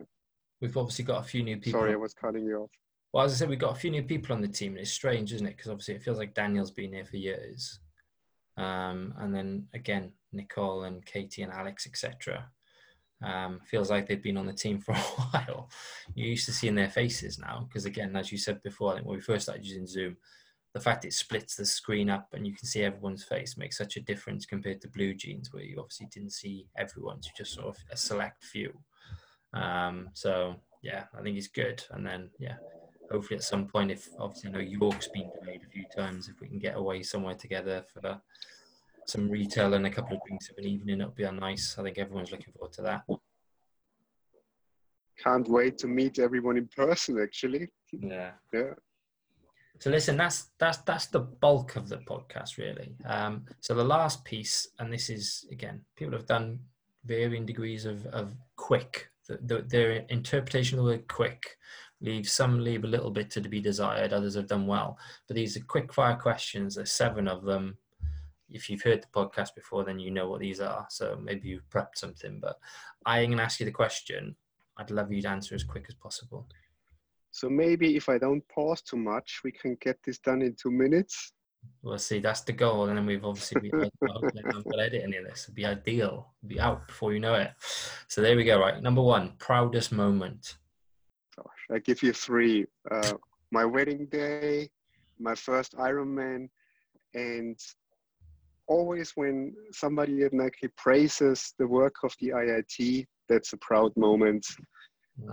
We've 0.59 0.75
obviously 0.75 1.05
got 1.05 1.23
a 1.23 1.27
few 1.27 1.43
new 1.43 1.57
people. 1.57 1.79
Sorry, 1.79 1.93
I 1.93 1.97
was 1.97 2.13
cutting 2.13 2.45
you 2.45 2.63
off. 2.63 2.71
Well, 3.13 3.25
as 3.25 3.33
I 3.33 3.35
said, 3.35 3.49
we've 3.49 3.59
got 3.59 3.75
a 3.75 3.79
few 3.79 3.91
new 3.91 4.03
people 4.03 4.35
on 4.35 4.41
the 4.41 4.47
team, 4.47 4.73
and 4.73 4.81
it's 4.81 4.91
strange, 4.91 5.33
isn't 5.33 5.47
it? 5.47 5.55
Because 5.57 5.71
obviously 5.71 5.95
it 5.95 6.03
feels 6.03 6.17
like 6.17 6.33
Daniel's 6.33 6.71
been 6.71 6.93
here 6.93 7.05
for 7.05 7.17
years, 7.17 7.79
um, 8.57 9.13
and 9.19 9.33
then 9.33 9.67
again 9.73 10.11
Nicole 10.33 10.83
and 10.83 11.05
Katie 11.05 11.43
and 11.43 11.51
Alex, 11.51 11.87
etc. 11.87 12.49
Um, 13.23 13.59
feels 13.65 13.89
like 13.89 14.07
they've 14.07 14.21
been 14.21 14.37
on 14.37 14.45
the 14.45 14.53
team 14.53 14.79
for 14.81 14.91
a 14.91 14.97
while. 14.97 15.69
You're 16.13 16.29
used 16.29 16.45
to 16.45 16.53
seeing 16.53 16.75
their 16.75 16.89
faces 16.89 17.39
now, 17.39 17.65
because 17.67 17.85
again, 17.85 18.15
as 18.15 18.31
you 18.31 18.37
said 18.37 18.61
before, 18.61 18.91
I 18.91 18.95
think 18.95 19.07
when 19.07 19.17
we 19.17 19.21
first 19.21 19.43
started 19.43 19.65
using 19.65 19.87
Zoom, 19.87 20.17
the 20.73 20.83
fact 20.83 21.05
it 21.05 21.13
splits 21.13 21.55
the 21.55 21.65
screen 21.65 22.09
up 22.09 22.27
and 22.33 22.45
you 22.45 22.53
can 22.53 22.67
see 22.67 22.83
everyone's 22.83 23.23
face 23.23 23.57
makes 23.57 23.77
such 23.77 23.97
a 23.97 24.01
difference 24.01 24.45
compared 24.45 24.79
to 24.81 24.89
Blue 24.89 25.15
Jeans, 25.15 25.51
where 25.51 25.63
you 25.63 25.79
obviously 25.79 26.07
didn't 26.11 26.33
see 26.33 26.67
everyone's, 26.77 27.25
you 27.25 27.31
just 27.35 27.55
sort 27.55 27.67
of 27.67 27.77
a 27.91 27.97
select 27.97 28.43
few. 28.43 28.71
Um, 29.53 30.09
so 30.13 30.55
yeah, 30.83 31.05
I 31.17 31.23
think 31.23 31.37
it's 31.37 31.47
good. 31.47 31.83
And 31.91 32.05
then 32.05 32.29
yeah, 32.39 32.57
hopefully 33.11 33.37
at 33.37 33.43
some 33.43 33.67
point, 33.67 33.91
if 33.91 34.09
obviously 34.19 34.51
New 34.51 34.59
York's 34.59 35.07
been 35.07 35.29
delayed 35.39 35.61
a 35.63 35.69
few 35.69 35.85
times, 35.95 36.29
if 36.29 36.39
we 36.41 36.47
can 36.47 36.59
get 36.59 36.75
away 36.75 37.03
somewhere 37.03 37.35
together 37.35 37.83
for 37.93 38.19
some 39.05 39.29
retail 39.29 39.73
and 39.73 39.85
a 39.85 39.89
couple 39.89 40.15
of 40.17 40.23
drinks 40.25 40.49
of 40.49 40.57
an 40.57 40.65
evening, 40.65 40.99
it'll 40.99 41.11
be 41.11 41.23
a 41.23 41.31
nice. 41.31 41.75
I 41.77 41.83
think 41.83 41.97
everyone's 41.97 42.31
looking 42.31 42.53
forward 42.53 42.73
to 42.73 42.81
that. 42.83 43.03
Can't 45.23 45.47
wait 45.47 45.77
to 45.79 45.87
meet 45.87 46.19
everyone 46.19 46.57
in 46.57 46.67
person. 46.67 47.19
Actually. 47.21 47.69
Yeah. 47.91 48.31
Yeah. 48.53 48.73
So 49.79 49.91
listen, 49.91 50.17
that's 50.17 50.49
that's 50.59 50.77
that's 50.79 51.07
the 51.07 51.19
bulk 51.19 51.75
of 51.75 51.87
the 51.87 51.97
podcast, 51.97 52.57
really. 52.57 52.95
Um, 53.05 53.45
so 53.61 53.73
the 53.73 53.83
last 53.83 54.25
piece, 54.25 54.67
and 54.79 54.91
this 54.91 55.09
is 55.09 55.45
again, 55.51 55.81
people 55.95 56.13
have 56.13 56.25
done 56.25 56.59
varying 57.05 57.45
degrees 57.45 57.85
of 57.85 58.05
of 58.07 58.33
quick. 58.55 59.09
The, 59.27 59.39
the, 59.43 59.61
their 59.67 59.91
interpretation 60.07 60.79
of 60.79 60.85
the 60.85 60.91
word 60.91 61.07
quick 61.09 61.57
leave 62.01 62.29
some 62.29 62.59
leave 62.59 62.83
a 62.83 62.87
little 62.87 63.11
bit 63.11 63.29
to 63.29 63.41
be 63.41 63.59
desired 63.59 64.13
others 64.13 64.35
have 64.35 64.47
done 64.47 64.67
well 64.67 64.97
but 65.27 65.35
these 65.35 65.57
are 65.57 65.61
quick 65.61 65.91
fire 65.93 66.15
questions 66.15 66.75
there's 66.75 66.91
seven 66.91 67.27
of 67.27 67.43
them 67.43 67.77
if 68.49 68.69
you've 68.69 68.83
heard 68.83 69.01
the 69.01 69.07
podcast 69.19 69.55
before 69.55 69.83
then 69.83 69.99
you 69.99 70.11
know 70.11 70.29
what 70.29 70.39
these 70.39 70.59
are 70.59 70.85
so 70.89 71.17
maybe 71.21 71.49
you've 71.49 71.69
prepped 71.69 71.95
something 71.95 72.39
but 72.39 72.57
i'm 73.05 73.27
going 73.27 73.37
to 73.37 73.43
ask 73.43 73.59
you 73.59 73.65
the 73.65 73.71
question 73.71 74.35
i'd 74.77 74.91
love 74.91 75.11
you 75.11 75.21
to 75.21 75.29
answer 75.29 75.55
as 75.55 75.63
quick 75.63 75.85
as 75.89 75.95
possible 75.95 76.47
so 77.31 77.49
maybe 77.49 77.95
if 77.95 78.09
i 78.09 78.17
don't 78.17 78.47
pause 78.47 78.81
too 78.81 78.97
much 78.97 79.41
we 79.43 79.51
can 79.51 79.75
get 79.81 79.97
this 80.03 80.19
done 80.19 80.41
in 80.41 80.55
two 80.55 80.71
minutes 80.71 81.33
We'll 81.81 81.97
see. 81.97 82.19
That's 82.19 82.41
the 82.41 82.53
goal, 82.53 82.87
and 82.87 82.97
then 82.97 83.05
we've 83.05 83.23
obviously 83.23 83.61
been 83.61 83.71
got 83.71 84.79
edit 84.79 85.03
any 85.03 85.17
of 85.17 85.25
this. 85.25 85.43
It'd 85.45 85.55
be 85.55 85.65
ideal. 85.65 86.33
It'd 86.41 86.49
be 86.49 86.59
out 86.59 86.87
before 86.87 87.13
you 87.13 87.19
know 87.19 87.35
it. 87.35 87.51
So 88.07 88.21
there 88.21 88.35
we 88.35 88.43
go. 88.43 88.59
Right, 88.59 88.81
number 88.81 89.01
one, 89.01 89.33
proudest 89.37 89.91
moment. 89.91 90.55
I 91.71 91.79
give 91.79 92.01
you 92.01 92.13
three. 92.13 92.65
Uh, 92.89 93.13
my 93.51 93.65
wedding 93.65 94.05
day, 94.07 94.69
my 95.19 95.35
first 95.35 95.75
Ironman, 95.75 96.49
and 97.13 97.57
always 98.67 99.11
when 99.15 99.53
somebody 99.71 100.23
at 100.23 100.33
Nike 100.33 100.69
praises 100.77 101.53
the 101.57 101.67
work 101.67 101.95
of 102.03 102.13
the 102.19 102.29
IIT, 102.29 103.05
that's 103.29 103.53
a 103.53 103.57
proud 103.57 103.91
moment. 103.97 104.45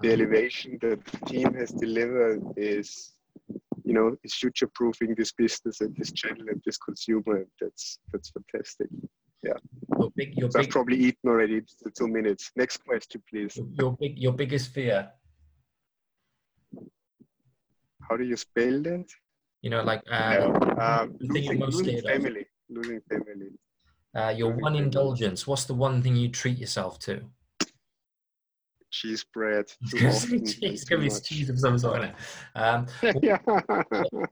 The 0.00 0.12
elevation 0.12 0.78
that 0.80 1.04
the 1.04 1.18
team 1.26 1.54
has 1.54 1.70
delivered 1.70 2.42
is, 2.56 3.12
you 3.84 3.92
know, 3.92 4.16
is 4.24 4.34
future-proofing 4.34 5.14
this 5.16 5.32
business 5.32 5.82
and 5.82 5.94
this 5.96 6.10
channel 6.10 6.46
and 6.48 6.60
this 6.64 6.78
consumer. 6.78 7.46
That's 7.60 7.98
that's 8.10 8.30
fantastic. 8.30 8.88
Yeah. 9.42 9.52
Your 9.98 10.10
big, 10.16 10.38
your 10.38 10.50
so 10.50 10.58
big, 10.58 10.66
I've 10.66 10.72
probably 10.72 10.96
eaten 10.96 11.28
already 11.28 11.60
two 11.98 12.08
minutes. 12.08 12.50
Next 12.56 12.78
question, 12.78 13.22
please. 13.28 13.60
Your 13.78 13.94
big, 14.00 14.18
your 14.18 14.32
biggest 14.32 14.72
fear 14.72 15.10
how 18.08 18.16
do 18.16 18.24
you 18.24 18.36
spell 18.36 18.82
that? 18.82 19.06
You 19.62 19.70
know, 19.70 19.82
like 19.82 20.02
uh, 20.10 20.50
um, 20.78 21.16
losing, 21.20 21.60
losing 21.60 22.02
family, 22.02 22.46
losing 22.68 23.00
family. 23.08 23.50
Uh, 24.14 24.34
your 24.36 24.50
losing 24.50 24.62
one 24.62 24.76
indulgence. 24.76 25.46
What's 25.46 25.64
the 25.64 25.74
one 25.74 26.02
thing 26.02 26.16
you 26.16 26.28
treat 26.28 26.58
yourself 26.58 26.98
to? 27.00 27.22
Cheese 28.90 29.24
bread. 29.32 29.66
cheese, 29.90 30.84
give 30.84 31.00
me 31.00 31.10
cheese 31.10 31.50
of 31.50 31.58
some 31.58 31.78
sort. 31.78 32.10
Um, 32.54 32.86
yeah. 33.22 33.38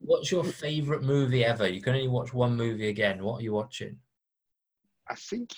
what's 0.01 0.31
your 0.31 0.45
favorite 0.45 1.03
movie 1.03 1.45
ever? 1.45 1.67
You 1.67 1.81
can 1.81 1.95
only 1.95 2.09
watch 2.09 2.33
one 2.33 2.57
movie 2.57 2.89
again. 2.89 3.25
What 3.25 3.41
are 3.41 3.43
you 3.43 3.53
watching? 3.53 3.97
I 5.09 5.15
think 5.17 5.51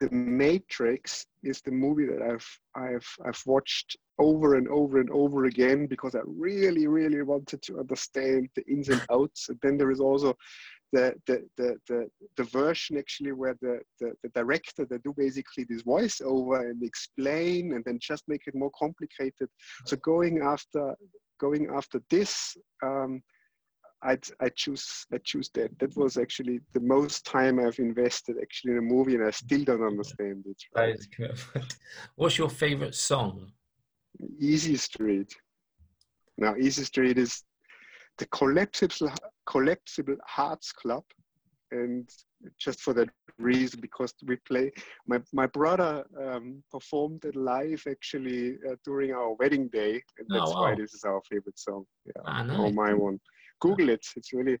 The 0.00 0.10
Matrix 0.10 1.26
is 1.42 1.62
the 1.62 1.70
movie 1.70 2.06
that 2.06 2.22
I've 2.22 2.46
I've 2.74 3.08
I've 3.24 3.42
watched 3.46 3.96
over 4.18 4.56
and 4.56 4.68
over 4.68 5.00
and 5.00 5.10
over 5.10 5.46
again 5.46 5.86
because 5.86 6.14
I 6.14 6.20
really, 6.26 6.86
really 6.86 7.22
wanted 7.22 7.62
to 7.62 7.78
understand 7.78 8.48
the 8.54 8.66
ins 8.66 8.88
and 8.88 9.02
outs. 9.10 9.48
And 9.48 9.58
then 9.62 9.76
there 9.76 9.90
is 9.90 10.00
also 10.00 10.34
the 10.92 11.14
the 11.26 11.46
the 11.56 11.76
the, 11.88 12.08
the 12.36 12.44
version 12.44 12.96
actually 12.98 13.32
where 13.32 13.56
the, 13.60 13.80
the, 14.00 14.12
the 14.22 14.28
director 14.30 14.84
they 14.84 14.98
do 14.98 15.14
basically 15.16 15.64
this 15.64 15.82
voiceover 15.82 16.60
and 16.60 16.82
explain 16.82 17.72
and 17.72 17.84
then 17.84 17.98
just 18.00 18.24
make 18.28 18.42
it 18.46 18.54
more 18.54 18.70
complicated. 18.78 19.48
So 19.86 19.96
going 19.96 20.40
after 20.42 20.94
going 21.38 21.68
after 21.74 22.02
this. 22.10 22.56
Um, 22.82 23.22
I'd, 24.06 24.24
I 24.40 24.48
choose 24.50 25.06
I 25.12 25.18
choose 25.18 25.50
that. 25.54 25.76
That 25.80 25.96
was 25.96 26.16
actually 26.16 26.60
the 26.72 26.80
most 26.80 27.26
time 27.26 27.58
I've 27.58 27.78
invested 27.78 28.36
actually 28.40 28.72
in 28.72 28.78
a 28.78 28.82
movie, 28.82 29.16
and 29.16 29.24
I 29.24 29.30
still 29.30 29.64
don't 29.64 29.82
understand 29.82 30.44
it. 30.46 30.56
Right? 30.74 30.92
That 30.92 30.98
is 30.98 31.06
good. 31.06 31.64
What's 32.14 32.38
your 32.38 32.48
favorite 32.48 32.94
song? 32.94 33.52
Easy 34.38 34.76
Street. 34.76 35.34
Now, 36.38 36.54
Easy 36.56 36.84
Street 36.84 37.18
is 37.18 37.42
the 38.18 38.26
collapsible, 38.26 39.12
collapsible 39.46 40.16
hearts 40.24 40.72
club. 40.72 41.04
And 41.72 42.08
just 42.58 42.80
for 42.80 42.94
that 42.94 43.08
reason, 43.38 43.80
because 43.80 44.14
we 44.24 44.36
play, 44.36 44.72
my, 45.06 45.20
my 45.32 45.46
brother 45.46 46.04
um, 46.22 46.62
performed 46.70 47.24
it 47.24 47.34
live 47.34 47.82
actually 47.88 48.56
uh, 48.68 48.76
during 48.84 49.12
our 49.12 49.32
wedding 49.34 49.68
day. 49.68 50.02
And 50.18 50.28
that's 50.28 50.50
oh, 50.50 50.54
wow. 50.54 50.62
why 50.62 50.74
this 50.76 50.94
is 50.94 51.04
our 51.04 51.20
favorite 51.28 51.58
song. 51.58 51.84
Yeah, 52.04 52.22
ah, 52.24 52.42
nice. 52.44 52.58
or 52.58 52.72
my 52.72 52.94
one. 52.94 53.18
Google 53.60 53.90
it. 53.90 54.04
It's 54.16 54.32
really, 54.32 54.58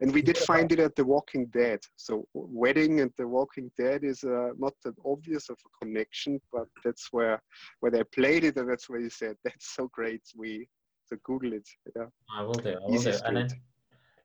And 0.00 0.14
we 0.14 0.22
did 0.22 0.38
find 0.38 0.70
it 0.70 0.78
at 0.78 0.94
The 0.94 1.04
Walking 1.04 1.46
Dead. 1.46 1.80
So 1.96 2.26
Wedding 2.32 3.00
and 3.00 3.10
The 3.18 3.26
Walking 3.26 3.70
Dead 3.76 4.04
is 4.04 4.22
uh, 4.22 4.50
not 4.56 4.74
that 4.84 4.94
obvious 5.04 5.48
of 5.48 5.58
a 5.66 5.84
connection, 5.84 6.40
but 6.52 6.68
that's 6.84 7.08
where 7.10 7.42
where 7.80 7.90
they 7.90 8.04
played 8.04 8.44
it, 8.44 8.56
and 8.56 8.70
that's 8.70 8.88
where 8.88 9.00
you 9.00 9.10
said 9.10 9.36
that's 9.44 9.74
so 9.74 9.88
great. 9.92 10.22
We 10.36 10.68
so 11.06 11.16
Google 11.24 11.54
it. 11.54 11.68
Yeah, 11.96 12.06
I 12.36 12.42
will 12.42 12.54
do. 12.54 12.74
I 12.74 12.90
will 12.90 13.02
do. 13.02 13.12
And 13.24 13.36
then, 13.36 13.48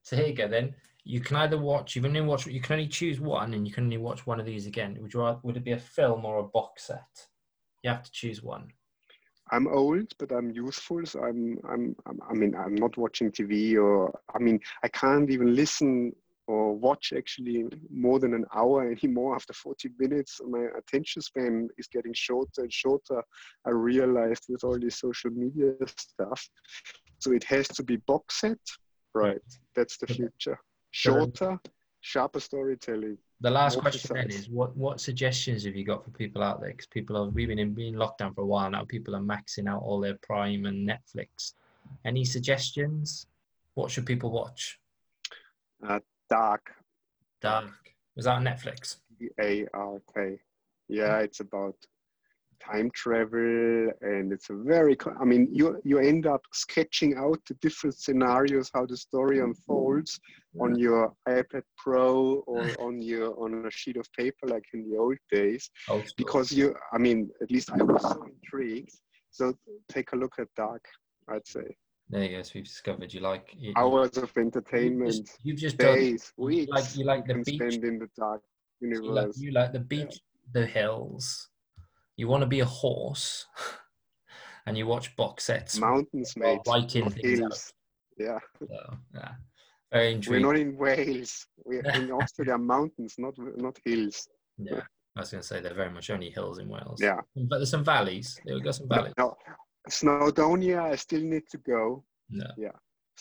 so 0.04 0.16
here 0.16 0.28
you 0.28 0.34
go. 0.34 0.48
Then 0.48 0.76
you 1.04 1.22
can 1.22 1.38
either 1.38 1.58
watch. 1.58 1.96
You 1.96 2.04
can 2.04 2.16
only 2.16 2.22
watch. 2.22 2.46
You 2.46 2.62
can 2.62 2.74
only 2.74 2.88
choose 2.88 3.20
one, 3.20 3.56
and 3.56 3.68
you 3.68 3.74
can 3.74 3.86
only 3.86 3.98
watch 3.98 4.28
one 4.28 4.40
of 4.40 4.46
these 4.46 4.68
again. 4.68 4.98
Would 5.02 5.14
you? 5.14 5.40
Would 5.42 5.58
it 5.58 5.64
be 5.64 5.72
a 5.72 5.80
film 5.80 6.24
or 6.24 6.38
a 6.38 6.44
box 6.44 6.86
set? 6.86 7.28
You 7.82 7.90
have 7.90 8.04
to 8.04 8.12
choose 8.12 8.44
one. 8.44 8.68
I'm 9.54 9.68
old, 9.68 10.12
but 10.18 10.32
I'm 10.32 10.50
youthful. 10.50 11.06
So 11.06 11.24
I'm, 11.24 11.60
I'm, 11.70 11.96
I'm, 12.08 12.20
I 12.28 12.34
mean, 12.34 12.56
I'm 12.56 12.74
not 12.74 12.98
watching 12.98 13.32
TV 13.32 13.78
or, 13.78 14.12
I 14.34 14.40
mean, 14.40 14.60
I 14.84 14.88
can't 14.88 15.30
even 15.30 15.56
listen 15.56 16.12
or 16.48 16.76
watch 16.76 17.14
actually 17.16 17.66
more 17.92 18.20
than 18.20 18.34
an 18.34 18.46
hour 18.56 18.90
anymore 19.04 19.36
after 19.36 19.54
40 19.54 19.90
minutes. 20.00 20.42
My 20.44 20.66
attention 20.76 21.22
span 21.22 21.70
is 21.78 21.88
getting 21.88 22.14
shorter 22.16 22.64
and 22.64 22.74
shorter. 22.74 23.22
I 23.66 23.70
realized 23.70 24.46
with 24.50 24.64
all 24.64 24.80
this 24.80 25.00
social 25.00 25.30
media 25.30 25.74
stuff. 25.86 26.50
So 27.20 27.32
it 27.32 27.44
has 27.44 27.68
to 27.68 27.84
be 27.84 27.98
box 27.98 28.42
set. 28.42 28.58
Right. 29.14 29.38
That's 29.76 29.98
the 29.98 30.08
future. 30.08 30.58
Shorter, 30.90 31.60
sharper 32.02 32.40
storytelling. 32.40 33.20
The 33.44 33.52
last 33.52 33.78
question 33.78 34.16
then 34.16 34.30
is 34.30 34.50
what 34.50 34.76
what 34.78 35.02
suggestions 35.02 35.66
have 35.66 35.76
you 35.76 35.84
got 35.84 36.02
for 36.06 36.12
people 36.12 36.42
out 36.42 36.62
there? 36.62 36.70
Because 36.72 36.88
people 36.88 37.26
have 37.26 37.34
we've 37.34 37.50
been 37.50 37.60
in 37.60 37.74
being 37.74 37.96
locked 37.96 38.20
down 38.20 38.34
for 38.34 38.42
a 38.42 38.46
while 38.46 38.72
now. 38.72 38.86
People 38.86 39.18
are 39.18 39.22
maxing 39.22 39.68
out 39.68 39.82
all 39.84 40.00
their 40.00 40.18
Prime 40.24 40.66
and 40.66 40.90
Netflix. 40.90 41.52
Any 42.06 42.24
suggestions? 42.24 43.28
What 43.74 43.92
should 43.92 44.06
people 44.06 44.32
watch? 44.32 44.80
Uh, 45.86 46.00
Dark. 46.30 46.72
Dark. 47.42 47.70
Was 48.16 48.26
that 48.26 48.36
on 48.36 48.46
Netflix? 48.46 48.98
A 49.42 49.68
R 49.74 50.00
K. 50.16 50.40
Yeah, 50.88 51.20
it's 51.20 51.42
about 51.42 51.76
time 52.72 52.90
travel 52.94 53.92
and 54.02 54.32
it's 54.32 54.50
a 54.50 54.54
very 54.54 54.96
i 55.20 55.26
mean 55.26 55.48
you 55.52 55.80
you 55.84 56.00
end 56.00 56.26
up 56.26 56.42
sketching 56.54 57.16
out 57.18 57.40
the 57.48 57.54
different 57.56 57.96
scenarios 57.96 58.70
how 58.74 58.86
the 58.86 58.98
story 58.98 59.40
unfolds 59.40 60.20
on 60.60 60.78
your 60.78 61.14
ipad 61.28 61.64
pro 61.78 62.44
or 62.48 62.62
on 62.80 63.02
your 63.02 63.38
on 63.44 63.66
a 63.66 63.72
sheet 63.72 63.98
of 63.98 64.08
paper 64.18 64.48
like 64.48 64.66
in 64.74 64.90
the 64.90 64.98
old 64.98 65.18
days 65.32 65.70
oh, 65.90 66.02
because 66.18 66.52
you 66.52 66.76
i 66.92 66.98
mean 66.98 67.30
at 67.42 67.52
least 67.52 67.72
i 67.72 67.84
was 67.84 68.02
so 68.02 68.24
intrigued 68.24 68.92
so 69.32 69.54
take 69.90 70.12
a 70.14 70.16
look 70.16 70.34
at 70.40 70.48
dark 70.56 70.84
i'd 71.30 71.48
say 71.48 71.66
there 72.10 72.24
you 72.24 72.38
go. 72.38 72.44
So 72.44 72.52
we've 72.56 72.66
discovered 72.66 73.14
you 73.14 73.22
like 73.22 73.56
you, 73.58 73.74
hours 73.76 74.18
of 74.18 74.32
entertainment. 74.38 75.16
You've 75.16 75.26
just, 75.26 75.40
you've 75.44 75.58
just 75.58 75.78
days, 75.78 76.34
done, 76.38 76.46
weeks. 76.46 76.70
Like 76.70 76.96
you 76.96 77.06
like 77.06 77.26
the 77.26 77.36
beach. 77.36 77.56
Spend 77.56 77.84
in 77.86 77.98
the 77.98 78.10
dark 78.16 78.42
universe. 78.82 79.04
You 79.06 79.14
like, 79.14 79.32
you 79.38 79.52
like 79.52 79.74
the 79.74 79.80
beach, 79.80 80.20
yeah. 80.22 80.62
the 80.62 80.66
hills, 80.66 81.50
you 82.18 82.28
want 82.28 82.42
to 82.42 82.48
be 82.48 82.60
a 82.60 82.66
horse 82.66 83.46
and 84.66 84.78
you 84.78 84.88
watch 84.88 85.16
box 85.16 85.46
sets. 85.46 85.78
Mountains, 85.78 86.34
mate. 86.38 86.60
Things 86.66 87.16
hills. 87.16 87.74
Yeah. 88.18 88.40
So, 88.60 88.98
yeah. 89.14 89.32
Very 89.92 90.14
intriguing. 90.14 90.46
We're 90.46 90.54
not 90.54 90.62
in 90.62 90.78
Wales. 90.78 91.46
We're 91.66 91.82
in 91.94 92.12
Austria, 92.12 92.58
mountains, 92.58 93.16
not 93.18 93.36
not 93.58 93.78
hills. 93.86 94.28
Yeah. 94.58 94.82
I 95.16 95.20
was 95.20 95.30
going 95.30 95.42
to 95.42 95.48
say 95.48 95.62
they're 95.62 95.76
very 95.76 95.92
much 95.92 96.10
only 96.10 96.32
hills 96.32 96.58
in 96.58 96.68
Wales. 96.68 97.00
Yeah. 97.00 97.20
But 97.36 97.58
there's 97.58 97.70
some 97.70 97.84
valleys. 97.84 98.40
There 98.46 98.56
we 98.56 98.62
got 98.62 98.76
some 98.76 98.90
valleys. 98.90 99.14
No, 99.18 99.36
Snowdonia, 99.90 100.92
I 100.92 100.96
still 100.96 101.22
need 101.22 101.44
to 101.52 101.58
go. 101.60 102.04
No. 102.30 102.48
Yeah. 102.58 102.72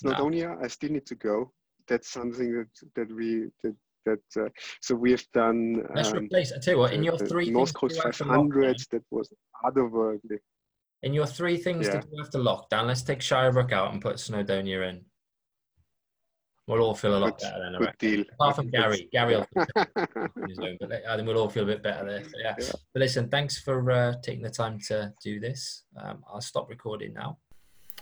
Snowdonia, 0.02 0.56
no. 0.58 0.64
I 0.64 0.68
still 0.68 0.90
need 0.90 1.04
to 1.06 1.14
go. 1.16 1.52
That's 1.88 2.10
something 2.10 2.52
that 2.54 2.68
that 2.94 3.14
we 3.14 3.48
that 3.62 3.76
that 4.04 4.42
uh, 4.44 4.48
so 4.80 4.94
we 4.94 5.10
have 5.10 5.24
done. 5.32 5.82
Let's 5.94 6.12
um, 6.12 6.18
replace. 6.18 6.52
I 6.52 6.58
tell 6.58 6.74
you 6.74 6.80
what, 6.80 6.92
in 6.92 7.02
your 7.02 7.18
three 7.18 7.50
North 7.50 7.74
Coast 7.74 8.00
500, 8.02 8.76
that 8.90 9.02
was 9.10 9.32
otherworldly. 9.64 10.38
In 11.02 11.12
your 11.12 11.26
three 11.26 11.56
things 11.56 11.86
yeah. 11.86 11.94
that 11.94 12.06
you 12.10 12.22
have 12.22 12.30
to 12.30 12.38
lock 12.38 12.68
down, 12.68 12.86
let's 12.86 13.02
take 13.02 13.20
Shirebrook 13.20 13.72
out 13.72 13.92
and 13.92 14.00
put 14.00 14.16
Snowdonia 14.16 14.88
in. 14.88 15.04
We'll 16.68 16.80
all 16.80 16.94
feel 16.94 17.16
a 17.16 17.18
lot 17.18 17.38
good, 17.38 17.46
better 17.46 17.58
then. 17.58 17.80
Good 17.80 17.98
deal. 17.98 18.24
Apart 18.34 18.56
from 18.56 18.70
Gary, 18.70 19.08
Gary 19.12 19.34
will 19.34 19.46
his 20.48 20.58
own, 20.60 20.76
but 20.80 20.92
I 21.08 21.16
think 21.16 21.26
we'll 21.26 21.38
all 21.38 21.48
feel 21.48 21.64
a 21.64 21.66
bit 21.66 21.82
better 21.82 22.06
there. 22.06 22.22
So, 22.22 22.30
yeah. 22.40 22.54
yeah. 22.56 22.72
But 22.94 23.00
listen, 23.00 23.28
thanks 23.28 23.58
for 23.58 23.90
uh, 23.90 24.14
taking 24.22 24.42
the 24.42 24.50
time 24.50 24.78
to 24.86 25.12
do 25.24 25.40
this. 25.40 25.82
Um, 26.00 26.22
I'll 26.32 26.40
stop 26.40 26.70
recording 26.70 27.14
now. 27.14 27.38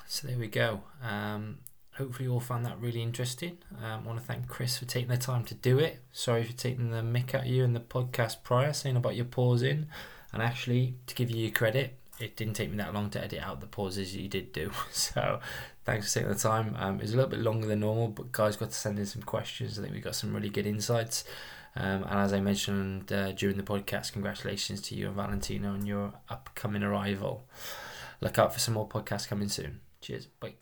So 0.07 0.29
there 0.29 0.39
we 0.39 0.49
go. 0.49 0.83
Um, 1.03 1.61
hopefully 2.01 2.25
you 2.25 2.33
all 2.33 2.41
found 2.41 2.65
that 2.65 2.81
really 2.81 3.03
interesting. 3.03 3.59
Um, 3.79 4.03
I 4.05 4.07
want 4.07 4.19
to 4.19 4.25
thank 4.25 4.49
Chris 4.49 4.79
for 4.79 4.87
taking 4.87 5.11
the 5.11 5.19
time 5.19 5.45
to 5.45 5.55
do 5.55 5.79
it. 5.79 6.01
Sorry 6.13 6.43
for 6.43 6.55
taking 6.55 6.91
the 6.91 7.03
mick 7.03 7.35
at 7.35 7.47
you 7.47 7.63
in 7.63 7.75
the 7.75 7.81
podcast 7.81 8.43
prior, 8.43 8.73
saying 8.73 8.97
about 8.97 9.17
your 9.17 9.27
pausing. 9.27 9.87
And 10.33 10.43
actually, 10.43 10.95
to 11.07 11.15
give 11.15 11.31
you 11.31 11.53
credit, 11.53 11.99
it 12.19 12.37
didn't 12.37 12.55
take 12.55 12.71
me 12.71 12.79
that 12.79 12.95
long 12.95 13.11
to 13.11 13.23
edit 13.23 13.43
out 13.43 13.61
the 13.61 13.67
pauses 13.67 14.17
you 14.17 14.29
did 14.29 14.53
do. 14.53 14.71
So 14.91 15.41
thanks 15.85 16.09
for 16.09 16.21
taking 16.21 16.33
the 16.33 16.39
time. 16.39 16.75
Um, 16.79 16.97
it 16.97 17.03
was 17.03 17.13
a 17.13 17.17
little 17.17 17.31
bit 17.31 17.41
longer 17.41 17.67
than 17.67 17.81
normal, 17.81 18.09
but 18.09 18.33
guys 18.33 18.57
got 18.57 18.71
to 18.71 18.77
send 18.77 18.99
in 18.99 19.07
some 19.07 19.23
questions. 19.23 19.79
I 19.79 19.83
think 19.83 19.95
we 19.95 20.01
got 20.01 20.17
some 20.17 20.35
really 20.35 20.51
good 20.51 20.67
insights. 20.67 21.25
Um, 21.77 22.03
and 22.05 22.19
as 22.19 22.33
I 22.33 22.41
mentioned 22.41 23.13
uh, 23.13 23.33
during 23.33 23.59
the 23.59 23.63
podcast, 23.63 24.13
congratulations 24.13 24.81
to 24.83 24.95
you 24.95 25.07
and 25.07 25.17
Valentino 25.17 25.73
on 25.73 25.85
your 25.85 26.15
upcoming 26.31 26.83
arrival. 26.83 27.45
Look 28.23 28.39
out 28.39 28.55
for 28.55 28.59
some 28.59 28.75
more 28.75 28.89
podcasts 28.89 29.29
coming 29.29 29.49
soon. 29.49 29.81
Cheers. 30.01 30.27
Bye. 30.27 30.55